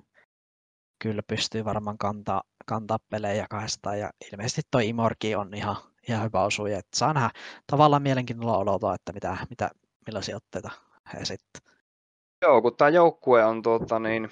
[1.03, 5.75] kyllä pystyy varmaan kantaa, kantaa pelejä kahdestaan ja ilmeisesti toi Imorki on ihan,
[6.09, 7.29] ihan hyvä osuja, että saa nähdä
[7.67, 9.69] tavallaan mielenkiinnolla odottaa, että mitä, mitä,
[10.07, 10.69] millaisia otteita
[11.13, 11.61] he sitten.
[12.41, 14.29] Joo, kun tämä joukkue on tuota, niin,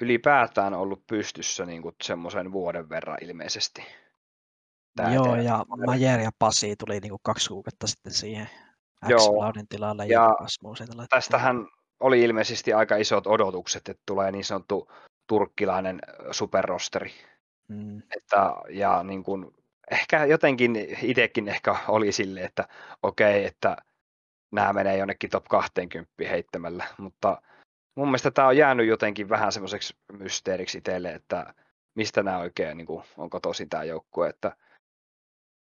[0.00, 3.82] ylipäätään ollut pystyssä niin semmoisen vuoden verran ilmeisesti.
[4.96, 8.50] Tää Joo, ja Majer ja Pasi tuli niin kuin kaksi kuukautta sitten siihen
[9.06, 10.36] X-Cloudin tilalle ja,
[10.98, 11.66] ja tästähän
[12.00, 14.92] oli ilmeisesti aika isot odotukset, että tulee niin sanottu
[15.26, 17.12] turkkilainen superrosteri.
[17.68, 17.98] Mm.
[18.16, 19.54] Että, ja niin kuin,
[19.90, 22.68] ehkä jotenkin itsekin ehkä oli sille, että
[23.02, 23.76] okei, okay, että
[24.52, 27.42] nämä menee jonnekin top 20 heittämällä, mutta
[27.94, 31.54] mun mielestä tämä on jäänyt jotenkin vähän semmoiseksi mysteeriksi itselle, että
[31.94, 34.56] mistä nämä oikein niin kuin, onko tosi tämä joukkue, että,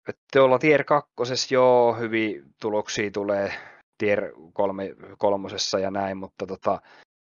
[0.08, 3.54] että tuolla tier kakkosessa joo, hyviä tuloksia tulee
[3.98, 6.82] tier kolme, kolmosessa ja näin, mutta tota,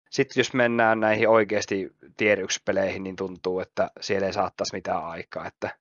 [0.10, 5.48] sitten jos mennään näihin oikeasti tier 1-peleihin, niin tuntuu, että siellä ei saattaisi mitään aikaa.
[5.48, 5.78] Että...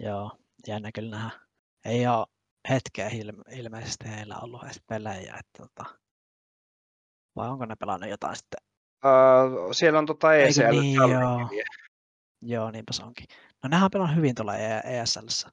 [0.00, 0.32] Joo,
[0.66, 1.40] jännä kyllä nähdä.
[1.84, 2.26] Ei ole
[2.70, 5.98] hetkeä ilme- ilmeisesti heillä ollut edes pelejä, että tota...
[7.38, 8.60] vai onko ne pelannut jotain sitten?
[9.04, 10.70] Uh, siellä on tota ECL.
[10.70, 11.50] Niin, joo.
[12.42, 13.26] joo, niinpä se onkin.
[13.62, 15.48] No nehän pelannut hyvin tuolla ESLssä.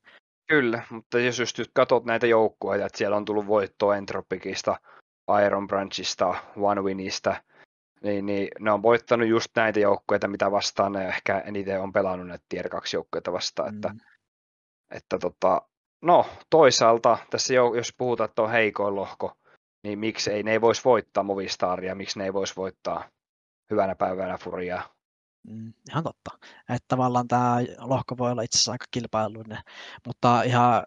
[0.47, 4.79] Kyllä, mutta jos just katsot näitä joukkueita, että siellä on tullut voittoa Entropicista,
[5.45, 7.35] Iron Branchista, One Winista,
[8.03, 12.27] niin, niin ne on voittanut just näitä joukkueita, mitä vastaan ne ehkä eniten on pelannut
[12.27, 13.73] näitä tier 2 joukkueita vastaan.
[13.73, 13.77] Mm.
[13.77, 13.93] Että,
[14.91, 15.61] että tota,
[16.01, 19.37] no toisaalta tässä jo, jos puhutaan, että on heikoin lohko,
[19.85, 23.09] niin miksi ei ne ei voisi voittaa Movistaria, miksi ne ei voisi voittaa
[23.71, 24.95] hyvänä päivänä Furiaa.
[25.47, 26.31] Mm, ihan totta.
[26.69, 29.57] Että tavallaan tämä lohko voi olla itse asiassa aika kilpailuinen,
[30.05, 30.83] mutta ihan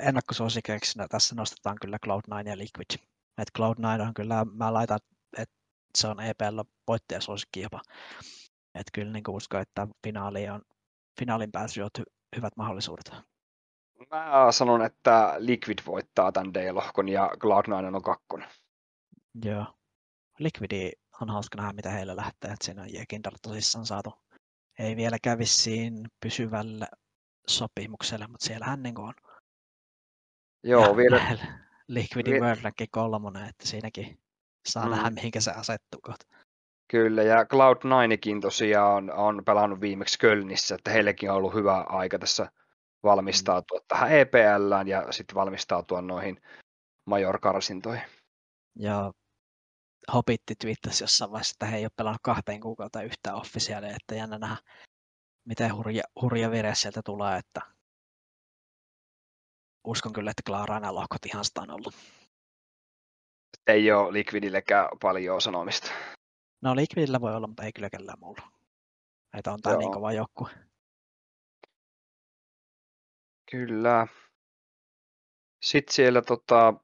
[0.00, 3.08] ennakkosuosikeiksi tässä nostetaan kyllä Cloud9 ja Liquid.
[3.38, 4.98] Et Cloud9 on kyllä, mä laitan,
[5.36, 5.54] että
[5.98, 7.80] se on EPL voittajasuosikki jopa.
[8.74, 10.62] Että kyllä niin uskon, että finaali on,
[11.18, 13.12] finaalin pääsy on hy- hyvät mahdollisuudet.
[14.10, 18.48] Mä sanon, että Liquid voittaa tämän D-lohkon ja Cloud9 on kakkonen.
[19.44, 19.66] Joo.
[20.38, 20.90] Liquidi
[21.20, 22.50] on hauska nähdä, mitä heillä lähtee.
[22.50, 24.14] Että siinä on Jekindar tosissaan saatu.
[24.78, 26.86] Ei vielä kävissiin pysyvälle
[27.48, 29.14] sopimukselle, mutta siellähän niin on.
[30.64, 31.38] Joo, ja vielä.
[31.88, 34.20] Liquidin vi- World Rank kolmonen, että siinäkin
[34.68, 34.90] saa mm.
[34.90, 36.26] nähdä, mihinkä se asettuu kohta.
[36.90, 42.50] Kyllä, ja Cloud9kin tosiaan on pelannut viimeksi Kölnissä, että heillekin on ollut hyvä aika tässä
[43.02, 43.84] valmistautua mm.
[43.88, 46.40] tähän EPLään ja sitten valmistautua noihin
[47.06, 48.04] major-karsintoihin.
[48.78, 49.12] Ja
[50.12, 54.38] Hobitti twiittasi jossain vaiheessa, että he ei ole pelannut kahteen kuukautta yhtään officiaalia, että jännä
[54.38, 54.56] nähdä,
[55.44, 57.60] miten hurja, hurja vire sieltä tulee, että
[59.84, 61.94] uskon kyllä, että Klaara nämä lohkot ihan sitä on ollut.
[63.66, 65.90] Ei ole Liquidillekään paljon sanomista.
[66.62, 68.42] No Liquidillä voi olla, mutta ei kyllä kellään muulla.
[69.38, 70.50] Että on tämä niin kova joukkue.
[73.50, 74.06] Kyllä.
[75.62, 76.74] Sitten siellä tota,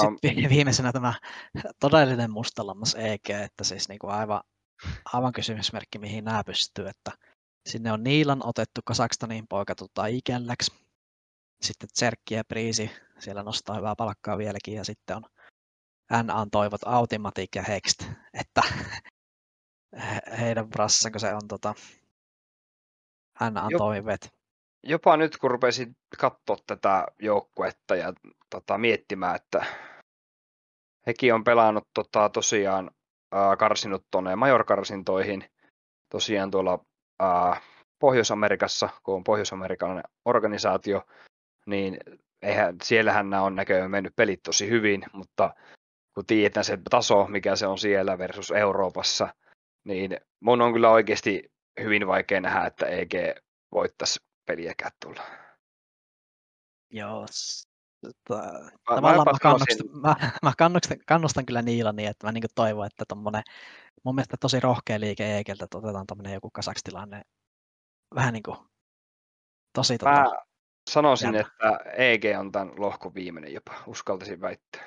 [0.00, 1.14] sitten viimeisenä tämä
[1.80, 4.40] todellinen mustalammas EG, että siis niin kuin aivan,
[5.12, 7.10] aivan kysymysmerkki, mihin nämä pystyy, että
[7.68, 10.72] sinne on Niilan otettu Kasakstaniin poika tota, Ikelläksi,
[11.62, 15.24] sitten Tserkki ja Priisi, siellä nostaa hyvää palkkaa vieläkin, ja sitten on
[16.26, 18.02] NA toivot Automatic ja Hext,
[18.34, 18.62] että
[20.38, 21.74] heidän brassanko se on tota,
[23.40, 24.41] NA toiveet
[24.82, 28.12] jopa nyt kun rupesin katsoa tätä joukkuetta ja
[28.50, 29.64] tota, miettimään, että
[31.06, 32.90] hekin on pelannut tota, tosiaan
[33.32, 35.44] ää, karsinut tuonne majorkarsintoihin
[36.10, 36.84] tosiaan tuolla
[37.20, 37.60] ää,
[37.98, 41.02] Pohjois-Amerikassa, kun on pohjois-amerikkalainen organisaatio,
[41.66, 41.98] niin
[42.42, 45.54] eihän, siellähän nämä on näköjään mennyt pelit tosi hyvin, mutta
[46.14, 49.34] kun tiedetään se taso, mikä se on siellä versus Euroopassa,
[49.84, 53.12] niin mun on kyllä oikeasti hyvin vaikea nähdä, että EG
[53.72, 55.22] voittaisi peliäkään tulla.
[56.90, 57.26] Joo,
[58.00, 58.42] tota,
[58.90, 62.86] mä, tavallaan mä, kannustan, mä, mä kannustan, kannustan kyllä Niila niin, että mä niin toivon,
[62.86, 63.42] että tommonen,
[64.04, 67.22] mun mielestä tosi rohkea liike Eikeltä, että otetaan tommonen joku kasakstilanne
[68.14, 68.58] vähän niin kuin
[69.72, 70.32] tosi tota, Mä
[70.90, 71.40] sanoisin, jännä.
[71.40, 74.82] että EG on tämän lohkon viimeinen jopa, uskaltaisin väittää.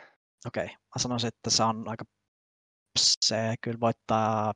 [0.47, 0.75] Okei, okay.
[0.75, 2.05] mä sanoisin, että se on aika,
[2.99, 4.53] se kyllä voittaa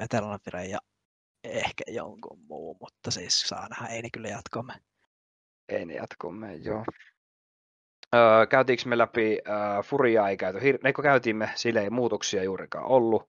[0.00, 0.78] Etelänä ja
[1.44, 4.72] ehkä jonkun muu, mutta siis saa nähdä, ei ne kyllä jatkomme.
[5.68, 6.84] Ei ne jatkomme, joo.
[8.14, 12.42] Öö, käytiinkö me läpi öö, Furiaa ei käyty, hir- Eikö käytiin me, sille ei muutoksia
[12.42, 13.28] juurikaan ollut.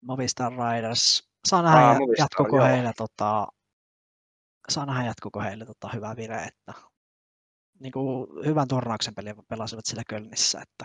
[0.00, 2.66] Movistar Riders, saa nähdä Aa, Movistar, jatkuko joo.
[2.66, 3.46] heille tota,
[4.68, 6.72] saa nähdä jatkuko heille tota, hyvää vire, että
[7.80, 10.84] niin kuin hyvän turnauksen pelin pelasivat sillä Kölnissä, että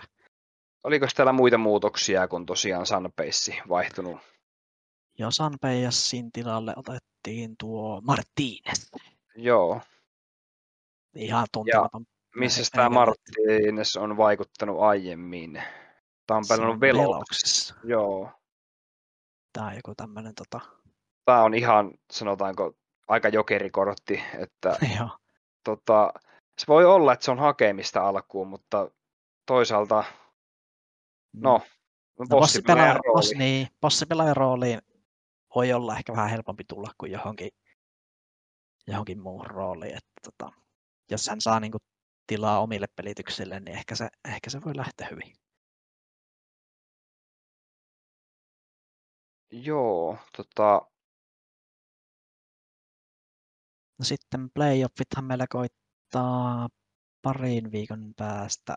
[0.84, 4.20] Oliko täällä muita muutoksia, kun tosiaan Sunpace vaihtunut
[5.18, 9.00] ja Sanpeijasin tilalle otettiin tuo Martínez.
[9.36, 9.80] Joo.
[11.14, 12.04] Ihan tuntematon.
[12.36, 15.62] missä tämä Martínez on vaikuttanut aiemmin?
[16.26, 17.74] Tämä on pelannut veloksessa.
[17.84, 18.30] Joo.
[19.52, 20.60] Tämä on joku tämmöinen tota...
[21.24, 22.72] Tämä on ihan, sanotaanko,
[23.08, 25.08] aika jokerikortti, että Joo.
[25.64, 26.12] tota,
[26.58, 28.90] se voi olla, että se on hakemista alkuun, mutta
[29.46, 30.04] toisaalta,
[31.32, 31.60] no,
[32.18, 33.38] no bossi pelaaja, rooli.
[33.38, 34.80] niin, bossi pelaajan rooliin
[35.58, 37.50] voi olla ehkä vähän helpompi tulla kuin johonkin,
[38.86, 39.96] johonkin muuhun rooliin.
[39.96, 40.52] Että tota,
[41.10, 41.80] jos hän saa niin kuin,
[42.26, 45.32] tilaa omille pelityksille, niin ehkä se, ehkä se voi lähteä hyvin.
[49.52, 50.82] Joo, tota...
[53.98, 56.68] No sitten playoffithan meillä koittaa
[57.22, 58.74] parin viikon päästä.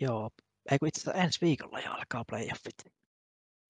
[0.00, 0.30] Joo,
[0.70, 3.03] ei kun itse asiassa ensi viikolla jo alkaa playoffit.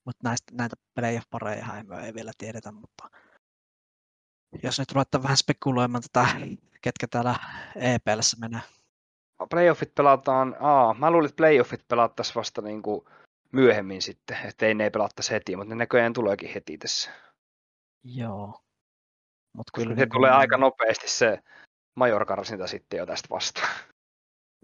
[0.04, 3.10] Mutta näistä, näitä playoff-pareja ei, ei vielä tiedetä, mutta
[4.62, 6.28] jos nyt ruvetaan vähän spekuloimaan tätä,
[6.80, 7.34] ketkä täällä
[7.76, 8.60] EPLssä menee.
[9.50, 13.04] Playoffit pelataan, aa, mä luulin, että playoffit pelattaisiin vasta niin kuin
[13.52, 17.10] myöhemmin sitten, että ei ne pelattaisi heti, mutta ne näköjään tuleekin heti tässä.
[18.04, 18.60] Joo.
[19.52, 20.38] Mut kyllä se niin tulee kuin...
[20.38, 21.38] aika nopeasti se
[21.94, 23.74] majorkarsinta sitten jo tästä vastaan.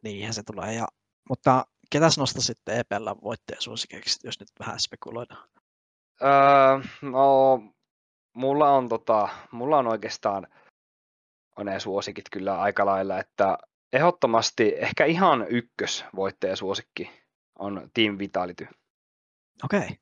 [0.02, 0.88] Niinhän se tulee, ja,
[1.28, 5.48] mutta ketäs nostaa sitten EPL voittajasuosikeiksi, jos nyt vähän spekuloidaan?
[6.22, 6.28] Öö,
[7.02, 7.62] no,
[8.32, 10.46] mulla on, tota, mulla on oikeastaan
[11.56, 13.58] on ne suosikit kyllä aika lailla, että
[13.92, 17.10] ehdottomasti ehkä ihan ykkös voittajasuosikki
[17.58, 18.68] on Team Vitality.
[19.64, 19.80] Okei.
[19.80, 19.96] Okay.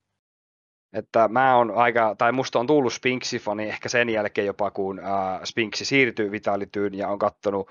[0.93, 5.41] Että mä on aika, tai musta on tullut Spinksi-fani ehkä sen jälkeen jopa, kun äh,
[5.45, 7.71] Spinksi siirtyy Vitalityyn ja on kattonut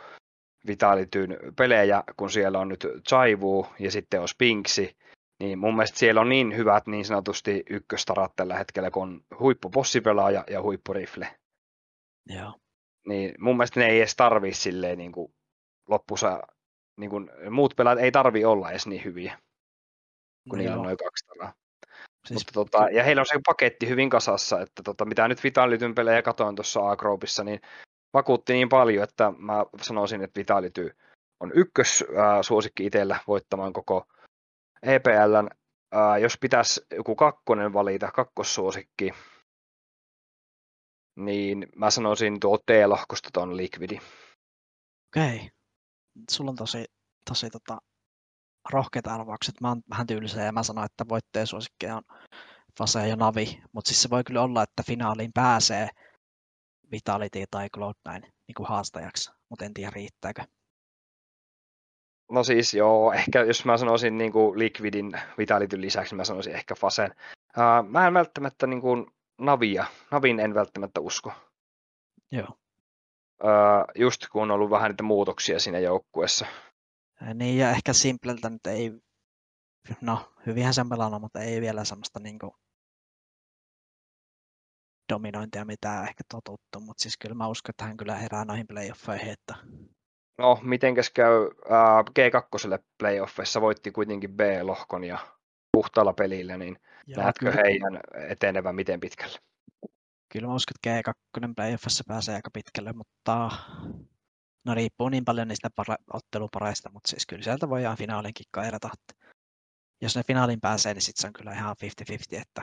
[0.68, 4.98] Vitalityn pelejä, kun siellä on nyt Chaivu ja sitten on Spinksi,
[5.40, 10.44] niin mun mielestä siellä on niin hyvät niin sanotusti ykköstarat tällä hetkellä, kun on huippupossipelaaja
[10.50, 11.36] ja huippurifle.
[12.30, 12.54] Joo.
[13.08, 15.34] Niin mun mielestä ne ei edes tarvii silleen niin kuin
[15.90, 16.42] loppusa,
[16.98, 19.40] niin kuin, muut pelaat ei tarvi olla edes niin hyviä,
[20.50, 21.54] kun no niillä on noin kaksi taraa.
[22.28, 22.40] Siis...
[22.40, 26.22] Mutta tota, ja heillä on se paketti hyvin kasassa, että tota, mitä nyt Vitalityn pelejä
[26.22, 27.60] katoin tuossa A-Groupissa, niin
[28.18, 30.96] vakuutti niin paljon, että mä sanoisin, että Vitality
[31.40, 34.08] on ykkös äh, suosikki itsellä voittamaan koko
[34.84, 35.50] EPLn.
[35.96, 39.14] Äh, jos pitäisi joku kakkonen valita, kakkossuosikki,
[41.16, 44.00] niin mä sanoisin tuo T-lohkosta tuon Liquidi.
[45.10, 45.50] Okei.
[46.32, 46.86] Sulla on tosi,
[47.30, 47.78] tosi tota,
[48.70, 49.62] rohkeita arvaukset.
[49.62, 51.48] Mä oon vähän tylsä ja mä sanoin, että voittajan
[51.94, 52.02] on
[52.78, 55.90] Fase ja Navi, mutta siis se voi kyllä olla, että finaaliin pääsee
[56.92, 60.44] Vitality tai Cloud9 niin kuin haastajaksi, mutta en tiedä riittääkö.
[62.32, 66.76] No siis joo, ehkä jos mä sanoisin niin kuin Liquidin Vitalityn lisäksi, mä sanoisin ehkä
[66.76, 67.16] Fasen.
[67.58, 69.06] Uh, mä en välttämättä niin kuin
[69.38, 71.32] Navia, Navin en välttämättä usko.
[72.32, 72.48] Joo.
[73.44, 76.46] Uh, just kun on ollut vähän niitä muutoksia siinä joukkueessa.
[77.34, 78.92] Niin ja ehkä Simpleltä nyt ei,
[80.02, 82.52] no hyvinhän sen pelannut, mutta ei vielä semmoista niin kuin
[85.14, 89.30] dominointia, mitä ehkä totuttu, mutta siis kyllä mä uskon, että hän kyllä herää noihin playoffeihin.
[89.30, 89.56] Että...
[90.38, 95.18] No, mitenkäs käy äh, G2 playoffeissa, voitti kuitenkin B-lohkon ja
[95.72, 97.62] puhtaalla pelillä, niin Joo, näetkö kyllä.
[97.66, 98.00] heidän
[98.30, 99.40] etenevän miten pitkälle?
[100.34, 103.52] Kyllä mä uskon, että G2 playoffissa pääsee aika pitkälle, mutta
[104.66, 108.90] no riippuu niin paljon niistä para- ottelupareista, mutta siis kyllä sieltä voidaan finaalinkin kairata.
[110.02, 111.76] Jos ne finaalin pääsee, niin sitten se on kyllä ihan
[112.38, 112.62] 50-50, että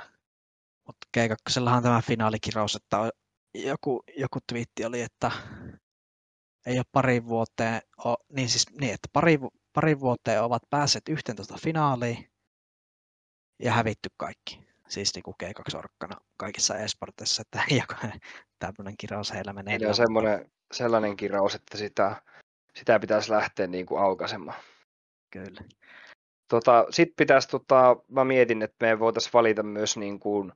[0.87, 3.11] mutta G2 on tämä finaalikirous, että
[3.55, 5.31] joku, joku twiitti oli, että
[6.67, 9.39] ei ole pari vuoteen, ole, niin siis niin, että pari,
[9.73, 12.31] pari vuoteen ovat päässeet 11 finaaliin
[13.63, 14.65] ja hävitty kaikki.
[14.89, 18.21] Siis niin kuin G2-orkkana kaikissa esportissa, että jokainen
[18.59, 19.79] tämmöinen kirous heillä menee.
[19.89, 22.23] On semmoinen, sellainen kirous, että sitä,
[22.75, 24.59] sitä pitäisi lähteä niin kuin aukaisemaan.
[25.31, 25.61] Kyllä.
[26.49, 30.53] Tota, Sitten pitäisi, tota, mä mietin, että me voitaisiin valita myös niin kuin,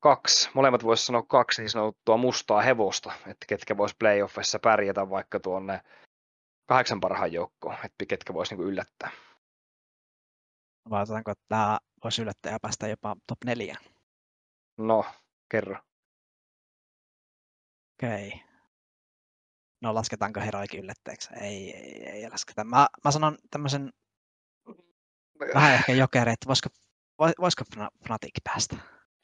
[0.00, 5.40] kaksi, molemmat voisi sanoa kaksi niin sanottua mustaa hevosta, että ketkä vois playoffissa pärjätä vaikka
[5.40, 5.80] tuonne
[6.66, 9.10] kahdeksan parhaan joukkoon, että ketkä vois niinku yllättää.
[10.90, 13.76] Vaatetaanko, että tämä voisi yllättää ja päästä jopa top neljä?
[14.78, 15.04] No,
[15.50, 15.76] kerro.
[17.98, 18.28] Okei.
[18.28, 18.40] Okay.
[19.82, 21.34] No lasketaanko heroikin yllättäjäksi?
[21.40, 22.64] Ei, ei, ei lasketa.
[22.64, 23.92] Mä, mä sanon tämmöisen
[25.54, 26.68] vähän ehkä jokeri, että voisiko,
[27.18, 27.64] voisiko
[28.06, 28.76] Fnatic päästä?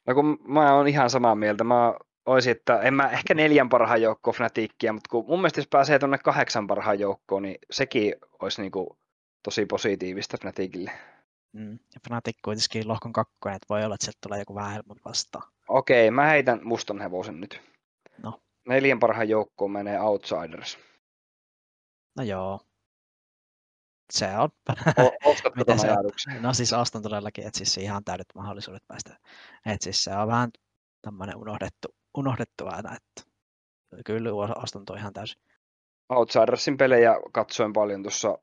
[0.07, 1.63] No kun mä oon ihan samaa mieltä.
[1.63, 1.93] Mä
[2.25, 5.99] olisin, että en mä ehkä neljän parhaan joukkoon Fnatickia, mutta kun mun mielestä jos pääsee
[5.99, 8.97] tuonne kahdeksan parhaan joukkoon, niin sekin olisi niinku
[9.43, 10.91] tosi positiivista Fnaticille.
[11.53, 11.71] Mm.
[11.71, 15.51] Ja Fnatic kuitenkin lohkon kakkonen, että voi olla, että sieltä tulee joku vähän helpompi vastaan.
[15.67, 17.61] Okei, mä heitän mustan hevosen nyt.
[18.23, 18.41] No.
[18.67, 20.77] Neljän parhaan joukkoon menee Outsiders.
[22.17, 22.59] No joo,
[24.13, 24.49] se on.
[25.25, 26.41] Ostatko Miten se ajatuksen?
[26.41, 29.17] No siis ostan todellakin, että siis ihan täydet mahdollisuudet päästä.
[29.65, 30.49] Että siis se on vähän
[31.01, 31.87] tämmöinen unohdettu,
[32.17, 33.31] unohdettu aina, että
[34.05, 35.41] kyllä ostan tuo ihan täysin.
[36.09, 38.37] Outsidersin pelejä katsoin paljon tuossa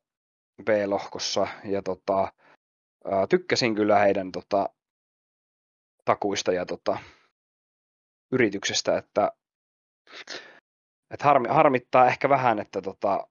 [0.64, 2.32] B-lohkossa ja tota,
[3.28, 4.68] tykkäsin kyllä heidän tota,
[6.04, 6.98] takuista ja tota,
[8.32, 9.32] yrityksestä, että,
[11.10, 13.28] että harmi, harmittaa ehkä vähän, että tota,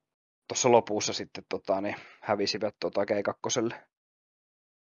[0.53, 3.75] tuossa lopussa sitten tota, niin hävisivät tota G2.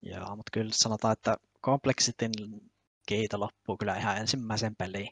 [0.03, 2.31] Joo, mutta kyllä sanotaan, että kompleksitin
[3.09, 5.09] kiito loppuu kyllä ihan ensimmäisen peliin.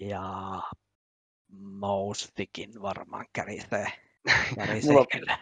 [0.00, 0.22] Ja
[1.58, 3.86] Moustikin varmaan kärisee.
[4.56, 5.38] kärisee mulla, kyllä.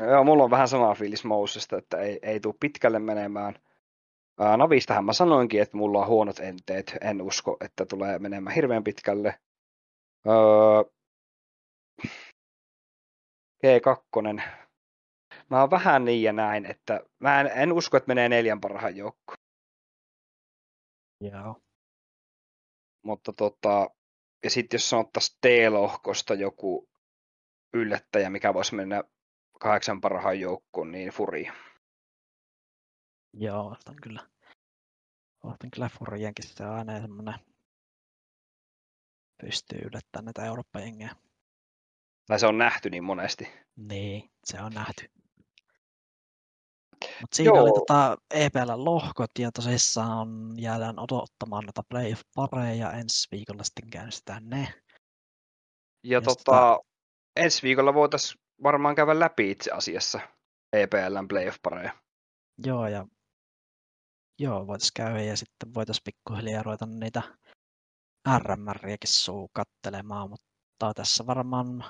[0.00, 3.54] Joo, mulla on vähän sama fiilis Mousesta, että ei, ei tule pitkälle menemään.
[4.56, 6.96] Navistahan mä sanoinkin, että mulla on huonot enteet.
[7.00, 9.38] En usko, että tulee menemään hirveän pitkälle.
[10.26, 10.96] Öö,
[13.64, 14.42] G2.
[15.50, 18.96] Mä oon vähän niin ja näin, että mä en, en usko, että menee neljän parhaan
[18.96, 19.36] joukkoon.
[21.20, 21.60] Joo.
[23.02, 23.90] Mutta tota,
[24.44, 26.88] ja sitten jos sanottaisiin T-lohkosta joku
[27.74, 29.04] yllättäjä, mikä voisi mennä
[29.60, 31.52] kahdeksan parhaan joukkoon, niin Furia.
[33.34, 34.28] Joo, ostan kyllä.
[35.44, 37.34] Ostan kyllä Furienkin, se on aina semmoinen
[39.42, 41.25] pystyy yllättämään näitä Eurooppa-jengejä.
[42.26, 43.48] Tai se on nähty niin monesti.
[43.76, 45.10] Niin, se on nähty.
[47.20, 47.62] Mutta siinä Joo.
[47.62, 52.92] oli tota EPL lohkot ja tosissaan jäädään odottamaan noita playoff-pareja.
[52.92, 54.74] Ensi viikolla sitten käynnistetään ne.
[56.04, 56.80] Ja, ja tota, tota,
[57.36, 60.20] ensi viikolla voitaisiin varmaan käydä läpi itse asiassa
[60.72, 61.92] EPLn playoff-pareja.
[62.66, 63.06] Joo, ja
[64.38, 67.22] joo, voitaisiin käydä ja sitten voitaisiin pikkuhiljaa ruveta niitä
[68.38, 71.84] RMRiäkin suu kattelemaan, mutta tässä varmaan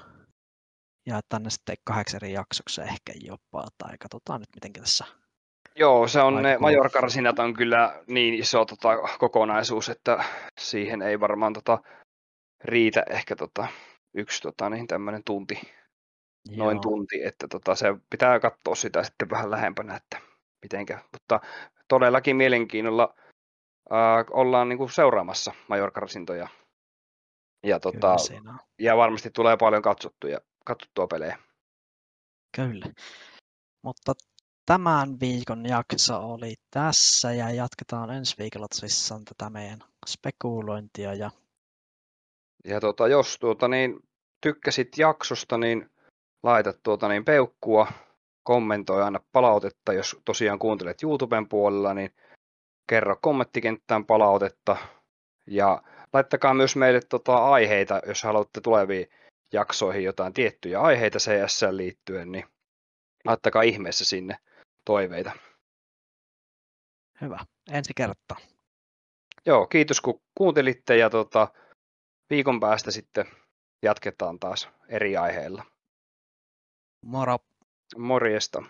[1.06, 5.04] jaetaan ne sitten kahdeksan eri jaksoksi ehkä jopa, tai katsotaan nyt miten tässä
[5.78, 8.88] Joo, se on ne Majorkarsinat on kyllä niin iso tota,
[9.18, 10.24] kokonaisuus, että
[10.60, 11.78] siihen ei varmaan tota,
[12.64, 13.66] riitä ehkä tota,
[14.14, 15.60] yksi tota, niin tämmöinen tunti,
[16.48, 16.64] Joo.
[16.64, 20.20] noin tunti, että tota, se pitää katsoa sitä sitten vähän lähempänä, että
[20.62, 21.40] mitenkä, mutta
[21.88, 23.14] todellakin mielenkiinnolla
[23.92, 26.48] äh, ollaan niin kuin seuraamassa Majorkarsintoja.
[27.66, 28.16] Ja, tota,
[28.78, 31.38] ja varmasti tulee paljon katsottuja, katsottua pelejä.
[32.56, 32.86] Kyllä.
[33.82, 34.12] Mutta
[34.66, 41.14] tämän viikon jakso oli tässä ja jatketaan ensi viikolla tosissaan tätä meidän spekulointia.
[41.14, 41.30] Ja,
[42.64, 44.00] ja tota, jos tuota, niin,
[44.40, 45.90] tykkäsit jaksosta, niin
[46.42, 47.86] laita tuota, niin, peukkua,
[48.42, 52.14] kommentoi aina palautetta, jos tosiaan kuuntelet YouTuben puolella, niin
[52.88, 54.76] kerro kommenttikenttään palautetta
[55.46, 59.06] ja laittakaa myös meille tota, aiheita, jos haluatte tuleviin
[59.52, 62.44] jaksoihin jotain tiettyjä aiheita CS liittyen, niin
[63.24, 64.38] laittakaa ihmeessä sinne
[64.84, 65.32] toiveita.
[67.20, 67.38] Hyvä.
[67.70, 68.36] Ensi kertaa.
[69.46, 71.48] Joo, kiitos kun kuuntelitte ja tota,
[72.30, 73.26] viikon päästä sitten
[73.82, 75.64] jatketaan taas eri aiheilla.
[77.02, 77.38] Moro.
[77.96, 78.62] Morjesta.